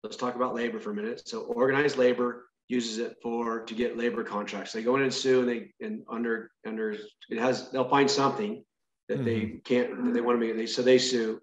[0.04, 1.28] let's talk about labor for a minute.
[1.28, 4.72] So organized labor uses it for to get labor contracts.
[4.72, 6.92] They go in and sue and they and under under
[7.30, 8.64] it has they'll find something
[9.08, 9.26] that mm-hmm.
[9.26, 10.56] they can't that they want to make.
[10.56, 11.40] They so they sue.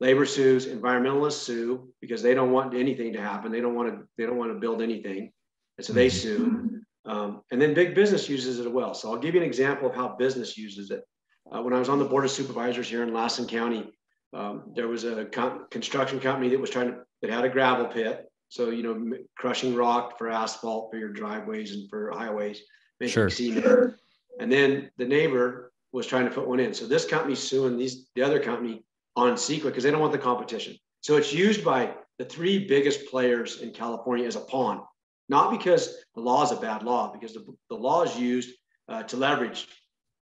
[0.00, 3.52] Labor sues, environmentalists sue because they don't want anything to happen.
[3.52, 5.30] They don't want to they don't want to build anything.
[5.76, 6.16] And so they mm-hmm.
[6.16, 6.80] sue.
[7.04, 8.94] Um, and then big business uses it as well.
[8.94, 11.02] So I'll give you an example of how business uses it.
[11.50, 13.90] Uh, when I was on the board of supervisors here in Lassen County,
[14.32, 17.86] um, there was a con- construction company that was trying to that had a gravel
[17.86, 18.26] pit.
[18.48, 22.62] So you know, m- crushing rock for asphalt for your driveways and for highways,
[23.00, 23.30] making sure.
[23.30, 23.94] cement.
[24.38, 26.72] And then the neighbor was trying to put one in.
[26.72, 28.82] So this company's suing these the other company
[29.28, 30.76] on CEQA because they don't want the competition.
[31.00, 34.82] So it's used by the three biggest players in California as a pawn
[35.30, 38.50] not because the law is a bad law, because the, the law is used
[38.88, 39.68] uh, to leverage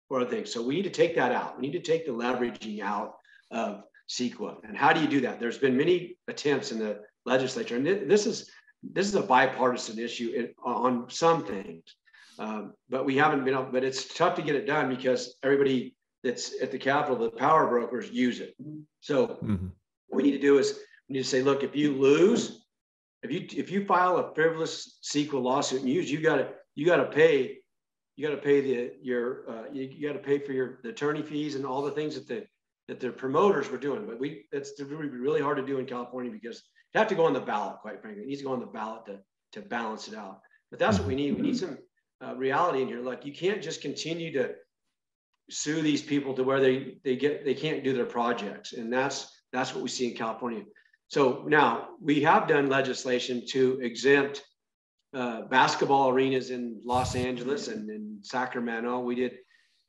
[0.07, 0.51] for other things.
[0.51, 1.55] So we need to take that out.
[1.55, 3.13] We need to take the leveraging out
[3.51, 4.67] of CEQA.
[4.67, 5.39] And how do you do that?
[5.39, 8.49] There's been many attempts in the legislature, and this is
[8.93, 11.83] this is a bipartisan issue in, on some things,
[12.39, 13.69] um, but we haven't been able.
[13.71, 17.67] But it's tough to get it done because everybody that's at the Capitol, the power
[17.67, 18.55] brokers use it.
[19.01, 19.67] So mm-hmm.
[20.07, 22.65] what we need to do is we need to say, look, if you lose,
[23.23, 26.85] if you if you file a frivolous CEQA lawsuit and use, you got to you
[26.85, 27.57] got to pay
[28.15, 30.89] you got to pay the your uh, you, you got to pay for your the
[30.89, 32.45] attorney fees and all the things that the
[32.87, 34.05] that the promoters were doing.
[34.05, 37.25] But we that's really really hard to do in California because you have to go
[37.25, 37.77] on the ballot.
[37.81, 39.19] Quite frankly, it needs to go on the ballot to
[39.53, 40.41] to balance it out.
[40.71, 41.35] But that's what we need.
[41.35, 41.77] We need some
[42.25, 43.01] uh, reality in here.
[43.01, 44.55] Like you can't just continue to
[45.49, 49.31] sue these people to where they they get they can't do their projects, and that's
[49.51, 50.63] that's what we see in California.
[51.09, 54.43] So now we have done legislation to exempt
[55.13, 58.99] uh, basketball arenas in Los Angeles and in Sacramento.
[58.99, 59.37] We did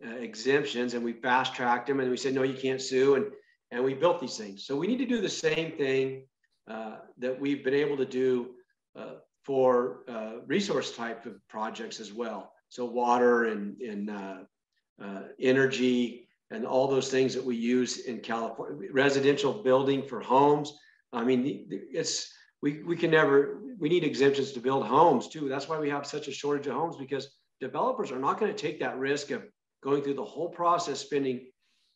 [0.07, 3.17] uh, exemptions and we fast tracked them and we said, no, you can't sue.
[3.17, 3.27] And,
[3.73, 4.65] and we built these things.
[4.65, 6.25] So we need to do the same thing
[6.71, 8.51] uh, that we've been able to do
[8.97, 12.53] uh, for uh, resource type of projects as well.
[12.69, 14.37] So water and, and uh,
[15.41, 20.73] energy and all those things that we use in California, residential building for homes.
[21.13, 22.33] I mean, it's,
[22.63, 25.49] we, we can never, we need exemptions to build homes too.
[25.49, 27.29] That's why we have such a shortage of homes because
[27.61, 29.43] developers are not going to take that risk of
[29.83, 31.51] going through the whole process, spending,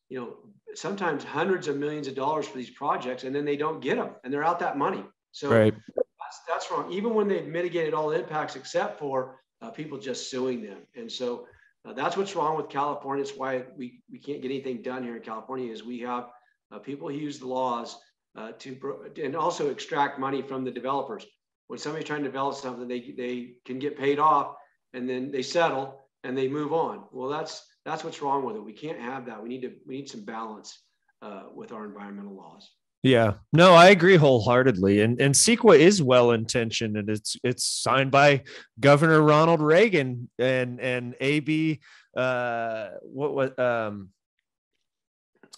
[0.08, 0.36] you know,
[0.74, 4.10] sometimes hundreds of millions of dollars for these projects, and then they don't get them,
[4.22, 5.04] and they're out that money.
[5.32, 5.74] So right.
[5.96, 6.92] that's, that's wrong.
[6.92, 11.46] Even when they've mitigated all impacts, except for uh, people just suing them, and so
[11.84, 13.22] uh, that's what's wrong with California.
[13.22, 15.72] It's why we we can't get anything done here in California.
[15.72, 16.28] Is we have
[16.70, 17.96] uh, people who use the laws
[18.36, 21.26] uh, to and also extract money from the developers.
[21.66, 24.54] When somebody's trying to develop something, they they can get paid off,
[24.92, 27.04] and then they settle and they move on.
[27.12, 28.64] Well, that's that's what's wrong with it.
[28.64, 29.42] We can't have that.
[29.42, 30.82] We need to we need some balance
[31.20, 32.70] uh, with our environmental laws.
[33.02, 35.00] Yeah, no, I agree wholeheartedly.
[35.00, 38.44] And and CEQA is well intentioned, and it's it's signed by
[38.78, 41.80] Governor Ronald Reagan and and AB.
[42.16, 44.10] Uh, what what um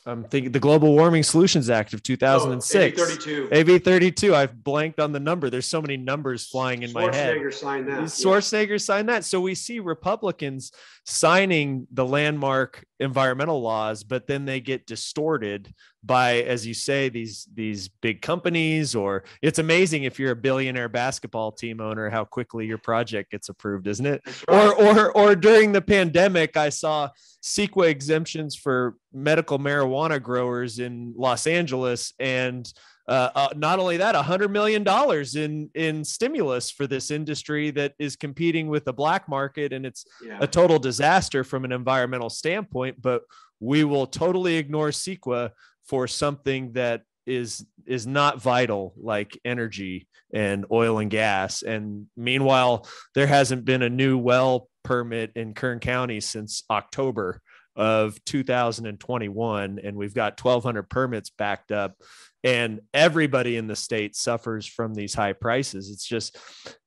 [0.07, 3.01] I'm thinking the Global Warming Solutions Act of 2006.
[3.01, 3.49] Oh, AB 32.
[3.53, 4.35] AB 32.
[4.35, 5.49] I've blanked on the number.
[5.49, 7.37] There's so many numbers flying in my head.
[7.37, 8.01] Schwarzenegger signed that.
[8.01, 8.77] Schwarzenegger yeah.
[8.77, 9.25] signed that.
[9.25, 10.73] So we see Republicans
[11.07, 17.49] signing the landmark environmental laws, but then they get distorted by, as you say, these
[17.53, 18.95] these big companies.
[18.95, 23.49] Or it's amazing if you're a billionaire basketball team owner, how quickly your project gets
[23.49, 24.23] approved, isn't it?
[24.49, 24.69] Right.
[24.69, 27.11] Or or or during the pandemic, I saw
[27.43, 32.73] CEQA exemptions for medical marijuana growers in Los Angeles, and
[33.07, 37.71] uh, uh, not only that, a hundred million dollars in in stimulus for this industry
[37.73, 40.39] that is competing with the black market, and it's yeah.
[40.41, 43.01] a total disaster from an environmental standpoint.
[43.03, 43.23] But
[43.61, 45.51] we will totally ignore CEQA
[45.85, 52.87] for something that is is not vital like energy and oil and gas and meanwhile
[53.15, 57.41] there hasn't been a new well permit in Kern County since October
[57.77, 61.97] of 2021 and we've got 1200 permits backed up
[62.45, 66.37] and everybody in the state suffers from these high prices it's just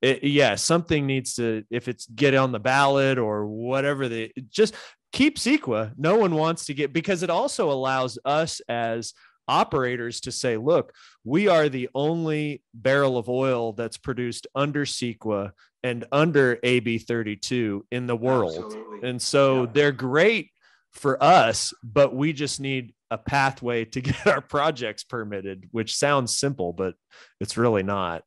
[0.02, 4.76] it, yeah something needs to if it's get on the ballot or whatever the just
[5.12, 9.14] keep CEQA no one wants to get because it also allows us as
[9.48, 10.94] operators to say, look,
[11.24, 15.52] we are the only barrel of oil that's produced under CEQA
[15.84, 18.58] and under AB 32 in the world.
[18.58, 19.10] Absolutely.
[19.10, 19.70] And so yeah.
[19.74, 20.52] they're great
[20.98, 26.38] for us, but we just need a pathway to get our projects permitted, which sounds
[26.38, 26.96] simple, but
[27.40, 28.24] it's really not.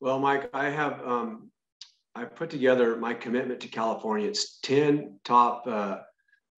[0.00, 1.50] Well, Mike, I have um,
[2.14, 4.28] I put together my commitment to California.
[4.28, 5.98] It's ten top uh,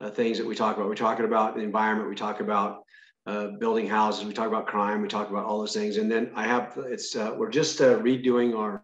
[0.01, 0.88] uh, things that we talk about.
[0.88, 2.09] We're talking about the environment.
[2.09, 2.83] We talk about
[3.27, 4.24] uh, building houses.
[4.24, 5.03] We talk about crime.
[5.03, 5.98] We talk about all those things.
[5.98, 8.83] And then I have it's uh, we're just uh, redoing our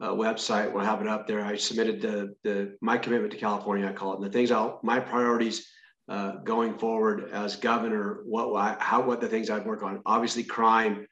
[0.00, 0.72] uh, website.
[0.72, 1.44] We'll have it up there.
[1.44, 3.88] I submitted the the my commitment to California.
[3.88, 5.68] I call it and the things I'll my priorities.
[6.08, 10.00] Uh, going forward as governor, what I, how what the things I'd work on.
[10.06, 11.04] Obviously, crime,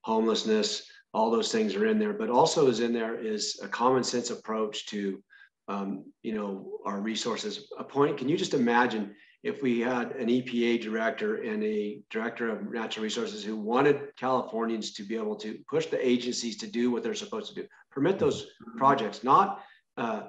[0.00, 2.14] homelessness, all those things are in there.
[2.14, 5.22] But also is in there is a common sense approach to
[5.68, 7.70] um, you know, our resources.
[7.78, 12.48] A point, can you just imagine if we had an EPA director and a director
[12.48, 16.90] of natural resources who wanted Californians to be able to push the agencies to do
[16.90, 17.68] what they're supposed to do,
[17.98, 18.46] permit those
[18.76, 19.60] projects, not
[19.96, 20.22] uh,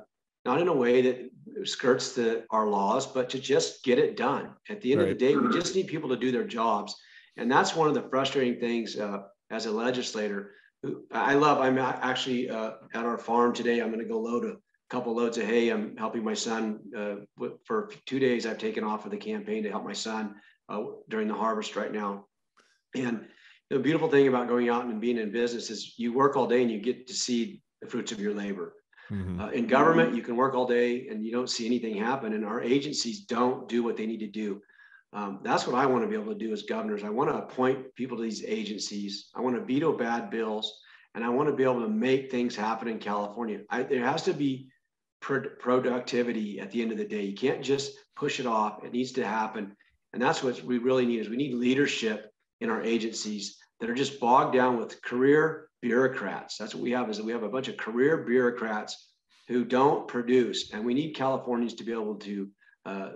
[0.44, 1.30] not in a way that
[1.64, 4.50] skirts the our laws, but to just get it done.
[4.70, 5.12] At the end right.
[5.12, 6.96] of the day, we just need people to do their jobs,
[7.38, 9.20] and that's one of the frustrating things uh,
[9.52, 10.54] as a legislator.
[11.12, 11.60] I love.
[11.60, 13.82] I'm actually uh, at our farm today.
[13.82, 14.56] I'm going to go load a
[14.90, 15.70] couple loads of hay.
[15.70, 17.16] I'm helping my son uh,
[17.66, 18.48] for two days.
[18.48, 20.36] I've taken off of the campaign to help my son
[20.70, 22.26] uh, during the harvest right now.
[22.96, 23.28] And
[23.70, 26.62] the beautiful thing about going out and being in business is you work all day
[26.62, 28.76] and you get to see the fruits of your labor.
[29.12, 29.42] Mm-hmm.
[29.42, 32.46] Uh, in government, you can work all day and you don't see anything happen, and
[32.46, 34.62] our agencies don't do what they need to do.
[35.14, 37.04] Um, that's what I want to be able to do as governors.
[37.04, 39.30] I want to appoint people to these agencies.
[39.36, 40.80] I want to veto bad bills,
[41.16, 43.62] and I want to be able to make things happen in California.
[43.70, 44.70] I, there has to be
[45.20, 47.24] pro- productivity at the end of the day.
[47.24, 48.84] You can't just push it off.
[48.84, 49.76] It needs to happen,
[50.14, 51.20] and that's what we really need.
[51.20, 52.29] Is we need leadership
[52.62, 56.58] in our agencies that are just bogged down with career bureaucrats.
[56.58, 57.10] That's what we have.
[57.10, 59.12] Is that we have a bunch of career bureaucrats
[59.48, 62.50] who don't produce, and we need Californians to be able to
[62.86, 63.10] uh,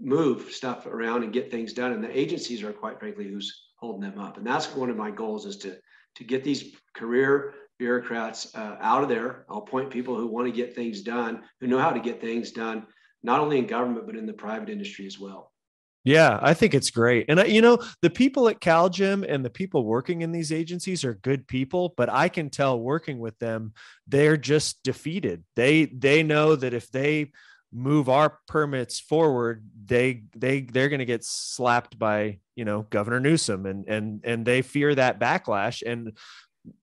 [0.00, 1.92] move stuff around and get things done.
[1.92, 4.36] And the agencies are quite frankly who's holding them up.
[4.36, 5.76] And that's one of my goals is to
[6.16, 9.44] to get these career bureaucrats uh, out of there.
[9.48, 12.50] I'll point people who want to get things done, who know how to get things
[12.50, 12.86] done,
[13.22, 15.52] not only in government but in the private industry as well.
[16.08, 17.26] Yeah, I think it's great.
[17.28, 21.12] And you know, the people at CalGEM and the people working in these agencies are
[21.12, 23.74] good people, but I can tell working with them,
[24.06, 25.44] they're just defeated.
[25.54, 27.32] They they know that if they
[27.74, 33.20] move our permits forward, they they they're going to get slapped by you know Governor
[33.20, 35.82] Newsom, and and and they fear that backlash.
[35.86, 36.16] And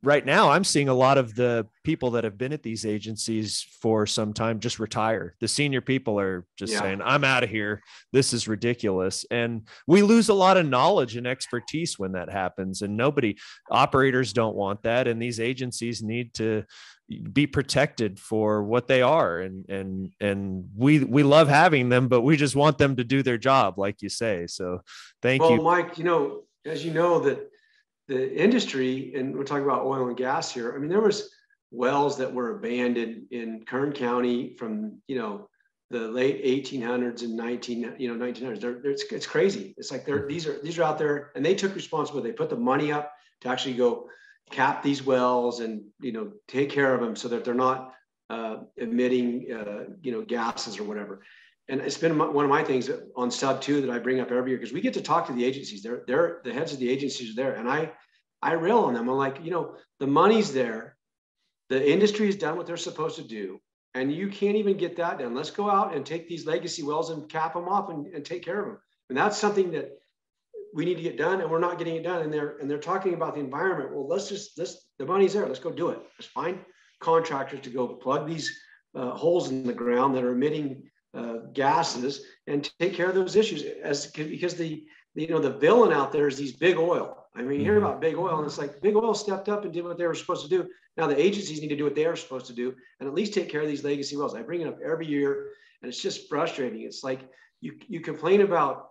[0.04, 3.66] right now, I'm seeing a lot of the people that have been at these agencies
[3.82, 5.36] for some time just retire.
[5.40, 6.80] The senior people are just yeah.
[6.80, 7.82] saying, "I'm out of here.
[8.12, 12.82] This is ridiculous," and we lose a lot of knowledge and expertise when that happens.
[12.82, 13.38] And nobody
[13.70, 16.66] operators don't want that, and these agencies need to
[17.34, 22.22] be protected for what they are and and and we we love having them but
[22.22, 24.82] we just want them to do their job like you say so
[25.22, 27.48] thank well, you mike you know as you know that
[28.08, 31.30] the industry and we're talking about oil and gas here i mean there was
[31.72, 35.48] wells that were abandoned in kern county from you know
[35.92, 39.74] the late 1800s and 19 you know 1900s they're, they're, it's, it's crazy.
[39.78, 42.32] It's like they're these are these are out there and they took responsibility.
[42.32, 44.10] They put the money up to actually go
[44.52, 47.94] cap these wells and you know take care of them so that they're not
[48.30, 51.22] uh, emitting uh, you know gases or whatever.
[51.68, 54.52] And it's been one of my things on sub two that I bring up every
[54.52, 55.82] year because we get to talk to the agencies.
[55.82, 57.92] They're they're the heads of the agencies are there, and I
[58.42, 59.10] I rail on them.
[59.10, 60.96] I'm like, you know, the money's there,
[61.70, 63.60] the industry has done what they're supposed to do,
[63.96, 65.34] and you can't even get that done.
[65.34, 68.44] Let's go out and take these legacy wells and cap them off and, and take
[68.44, 68.80] care of them.
[69.10, 69.92] And that's something that
[70.76, 72.78] we need to get done and we're not getting it done and they're and they're
[72.78, 76.00] talking about the environment well let's just let's the money's there let's go do it
[76.20, 76.60] let's find
[77.00, 78.60] contractors to go plug these
[78.94, 80.84] uh, holes in the ground that are emitting
[81.16, 84.86] uh, gases and take care of those issues as because the,
[85.16, 87.78] the, you know the villain out there is these big oil i mean you hear
[87.78, 87.86] mm-hmm.
[87.86, 90.14] about big oil and it's like big oil stepped up and did what they were
[90.14, 92.74] supposed to do now the agencies need to do what they are supposed to do
[93.00, 95.50] and at least take care of these legacy wells i bring it up every year
[95.82, 97.22] and it's just frustrating it's like
[97.62, 98.90] you you complain about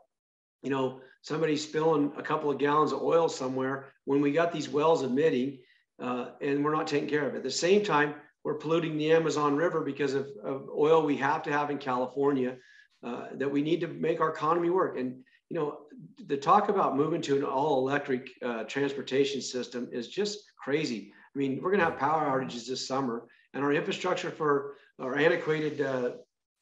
[0.62, 4.68] you know somebody spilling a couple of gallons of oil somewhere when we got these
[4.68, 5.58] wells emitting
[6.00, 7.38] uh, and we're not taking care of it.
[7.38, 8.14] At the same time,
[8.44, 12.56] we're polluting the Amazon River because of, of oil we have to have in California
[13.04, 14.98] uh, that we need to make our economy work.
[14.98, 15.78] And, you know,
[16.26, 21.12] the talk about moving to an all electric uh, transportation system is just crazy.
[21.34, 25.16] I mean, we're going to have power outages this summer, and our infrastructure for our
[25.16, 26.12] antiquated uh,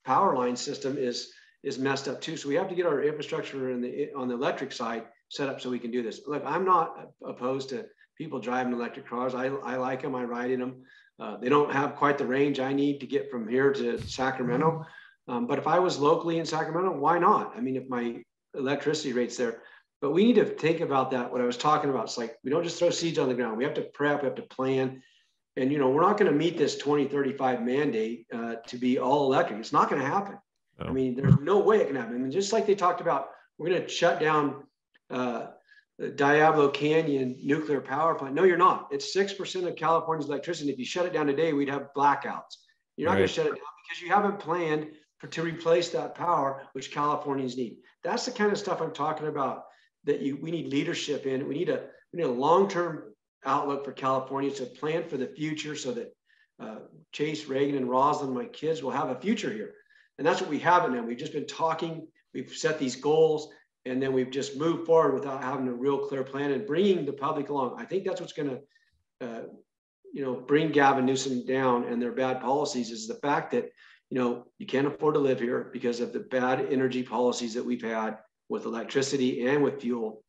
[0.05, 2.37] power line system is is messed up too.
[2.37, 5.61] So we have to get our infrastructure in the, on the electric side set up
[5.61, 6.23] so we can do this.
[6.27, 7.87] Look, I'm not opposed to
[8.19, 9.33] people driving electric cars.
[9.35, 10.17] I, I like them.
[10.17, 10.83] I ride in them.
[11.19, 14.87] Uh, they don't have quite the range I need to get from here to Sacramento.
[15.29, 17.53] Um, but if I was locally in Sacramento, why not?
[17.57, 18.23] I mean, if my
[18.55, 19.63] electricity rate's there,
[20.01, 21.31] but we need to think about that.
[21.31, 23.57] What I was talking about, it's like we don't just throw seeds on the ground.
[23.57, 25.03] We have to prep, we have to plan.
[25.57, 29.27] And, you know, we're not going to meet this 2035 mandate uh, to be all
[29.27, 29.61] electric.
[29.61, 30.39] It's not going to happen.
[30.81, 30.87] Oh.
[30.87, 32.17] I mean, there's no way it can happen.
[32.17, 34.65] I mean, just like they talked about, we're going to shut down
[35.11, 35.49] uh,
[36.11, 38.35] Diablo Canyon nuclear power plant.
[38.35, 38.89] No, you're not.
[38.91, 40.73] It's 6% of California's electricity.
[40.73, 42.57] If you shut it down today, we'd have blackouts.
[42.97, 43.19] You're not right.
[43.19, 44.89] going to shut it down because you haven't planned
[45.19, 47.77] for, to replace that power, which Californians need.
[48.03, 49.65] That's the kind of stuff I'm talking about
[50.05, 51.47] that you, we need leadership in.
[51.47, 53.05] We need a, we need a long-term
[53.45, 56.15] outlook for California to plan for the future so that
[56.61, 56.79] uh,
[57.13, 59.75] Chase, Reagan, and Roslyn, my kids, will have a future here.
[60.19, 61.07] And that's what we haven't done.
[61.07, 63.53] We've just been talking, we've set these goals,
[63.85, 67.13] and then we've just moved forward without having a real clear plan and bringing the
[67.13, 67.77] public along.
[67.79, 69.43] I think that's what's going to, uh,
[70.13, 73.71] you know, bring Gavin Newsom down and their bad policies is the fact that,
[74.11, 77.65] you know, you can't afford to live here because of the bad energy policies that
[77.65, 78.19] we've had
[78.49, 80.23] with electricity and with fuel.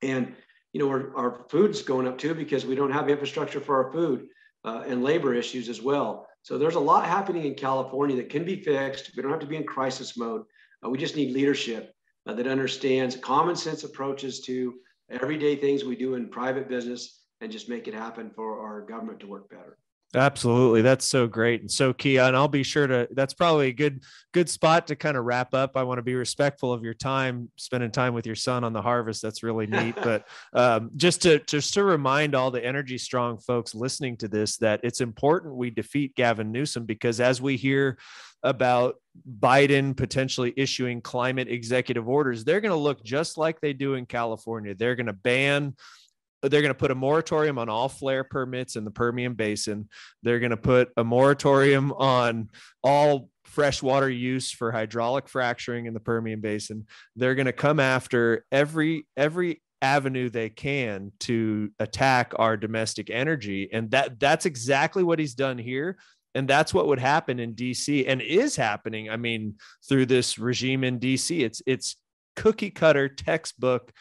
[0.00, 0.34] And,
[0.72, 4.28] you know, our, food's going up too because we don't have infrastructure for our food
[4.64, 6.26] uh, and labor issues as well.
[6.42, 9.10] So there's a lot happening in California that can be fixed.
[9.16, 10.44] We don't have to be in crisis mode.
[10.84, 11.92] Uh, we just need leadership
[12.26, 14.74] uh, that understands common sense approaches to
[15.10, 19.20] everyday things we do in private business and just make it happen for our government
[19.20, 19.78] to work better.
[20.14, 20.80] Absolutely.
[20.80, 22.16] That's so great and so key.
[22.16, 25.52] And I'll be sure to that's probably a good good spot to kind of wrap
[25.52, 25.72] up.
[25.76, 28.80] I want to be respectful of your time, spending time with your son on the
[28.80, 29.20] harvest.
[29.20, 29.96] That's really neat.
[30.02, 34.56] but um, just to just to remind all the energy strong folks listening to this
[34.58, 37.98] that it's important we defeat Gavin Newsom because as we hear
[38.42, 38.96] about
[39.38, 44.06] Biden potentially issuing climate executive orders, they're going to look just like they do in
[44.06, 44.74] California.
[44.74, 45.74] They're going to ban
[46.42, 49.88] they're going to put a moratorium on all flare permits in the Permian Basin.
[50.22, 52.50] They're going to put a moratorium on
[52.82, 56.86] all freshwater use for hydraulic fracturing in the Permian Basin.
[57.16, 63.68] They're going to come after every every avenue they can to attack our domestic energy
[63.72, 65.96] and that that's exactly what he's done here
[66.38, 69.56] and that's what would happen in DC and is happening I mean
[69.88, 71.96] through this regime in DC it's it's
[72.36, 73.92] cookie cutter textbook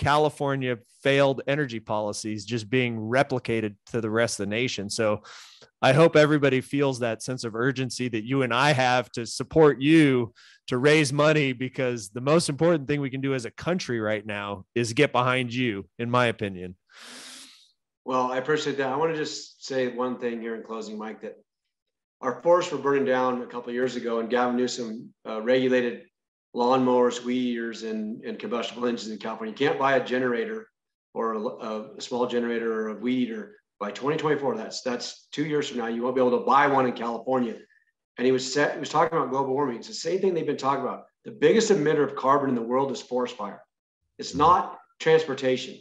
[0.00, 4.88] California failed energy policies just being replicated to the rest of the nation.
[4.88, 5.22] So
[5.82, 9.78] I hope everybody feels that sense of urgency that you and I have to support
[9.78, 10.32] you
[10.68, 14.24] to raise money because the most important thing we can do as a country right
[14.24, 16.76] now is get behind you, in my opinion.
[18.06, 18.88] Well, I appreciate that.
[18.88, 21.36] I want to just say one thing here in closing, Mike, that
[22.20, 26.02] our forests were burning down a couple years ago, and Gavin Newsom uh, regulated
[26.54, 29.52] lawnmowers, weed eaters, and, and combustible engines in California.
[29.52, 30.68] You can't buy a generator
[31.14, 34.56] or a, a small generator or a weed eater by 2024.
[34.56, 35.86] That's that's two years from now.
[35.86, 37.56] You won't be able to buy one in California.
[38.18, 39.76] And he was set, he was talking about global warming.
[39.76, 41.04] It's the same thing they've been talking about.
[41.24, 43.62] The biggest emitter of carbon in the world is forest fire.
[44.18, 45.78] It's not transportation.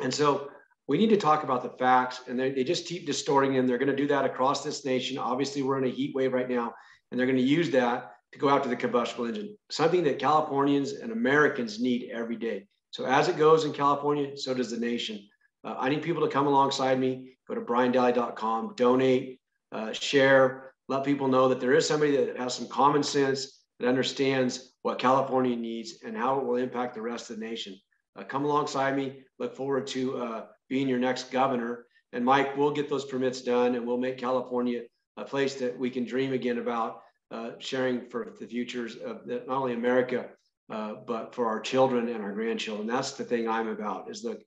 [0.00, 0.48] And so
[0.92, 3.66] we need to talk about the facts, and they, just keep distorting them.
[3.66, 5.16] They're going to do that across this nation.
[5.16, 6.74] Obviously, we're in a heat wave right now,
[7.10, 10.92] and they're going to use that to go after the combustible engine, something that Californians
[10.92, 12.66] and Americans need every day.
[12.90, 15.26] So as it goes in California, so does the nation.
[15.64, 17.38] Uh, I need people to come alongside me.
[17.48, 19.40] Go to briandahle.com, donate,
[19.72, 23.88] uh, share, let people know that there is somebody that has some common sense that
[23.88, 27.80] understands what California needs and how it will impact the rest of the nation.
[28.14, 29.22] Uh, come alongside me.
[29.38, 31.84] Look forward to uh, being your next governor.
[32.14, 34.80] And Mike, we'll get those permits done and we'll make California
[35.18, 39.46] a place that we can dream again about uh, sharing for the futures of not
[39.48, 40.30] only America,
[40.70, 42.86] uh, but for our children and our grandchildren.
[42.86, 44.40] That's the thing I'm about is look,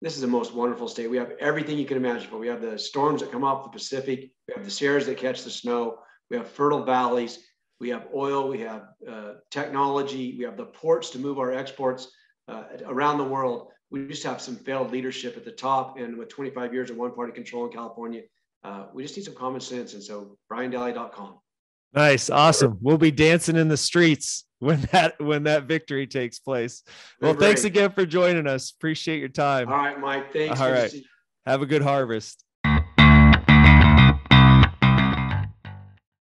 [0.00, 1.10] this is the most wonderful state.
[1.10, 2.38] We have everything you can imagine for.
[2.38, 4.30] We have the storms that come off the Pacific.
[4.46, 5.98] We have the Sierras that catch the snow.
[6.30, 7.40] We have fertile valleys.
[7.80, 8.48] We have oil.
[8.48, 10.36] We have uh, technology.
[10.38, 12.08] We have the ports to move our exports
[12.46, 13.72] uh, around the world.
[13.90, 15.98] We just have some failed leadership at the top.
[15.98, 18.22] And with 25 years of one party control in California,
[18.64, 19.94] uh, we just need some common sense.
[19.94, 21.38] And so, briandahle.com.
[21.94, 22.78] Nice, awesome.
[22.80, 26.82] We'll be dancing in the streets when that when that victory takes place.
[27.20, 28.72] Well, thanks again for joining us.
[28.72, 29.68] Appreciate your time.
[29.68, 30.32] All right, Mike.
[30.32, 30.60] Thanks.
[30.60, 30.92] All right.
[31.46, 32.45] Have a good harvest.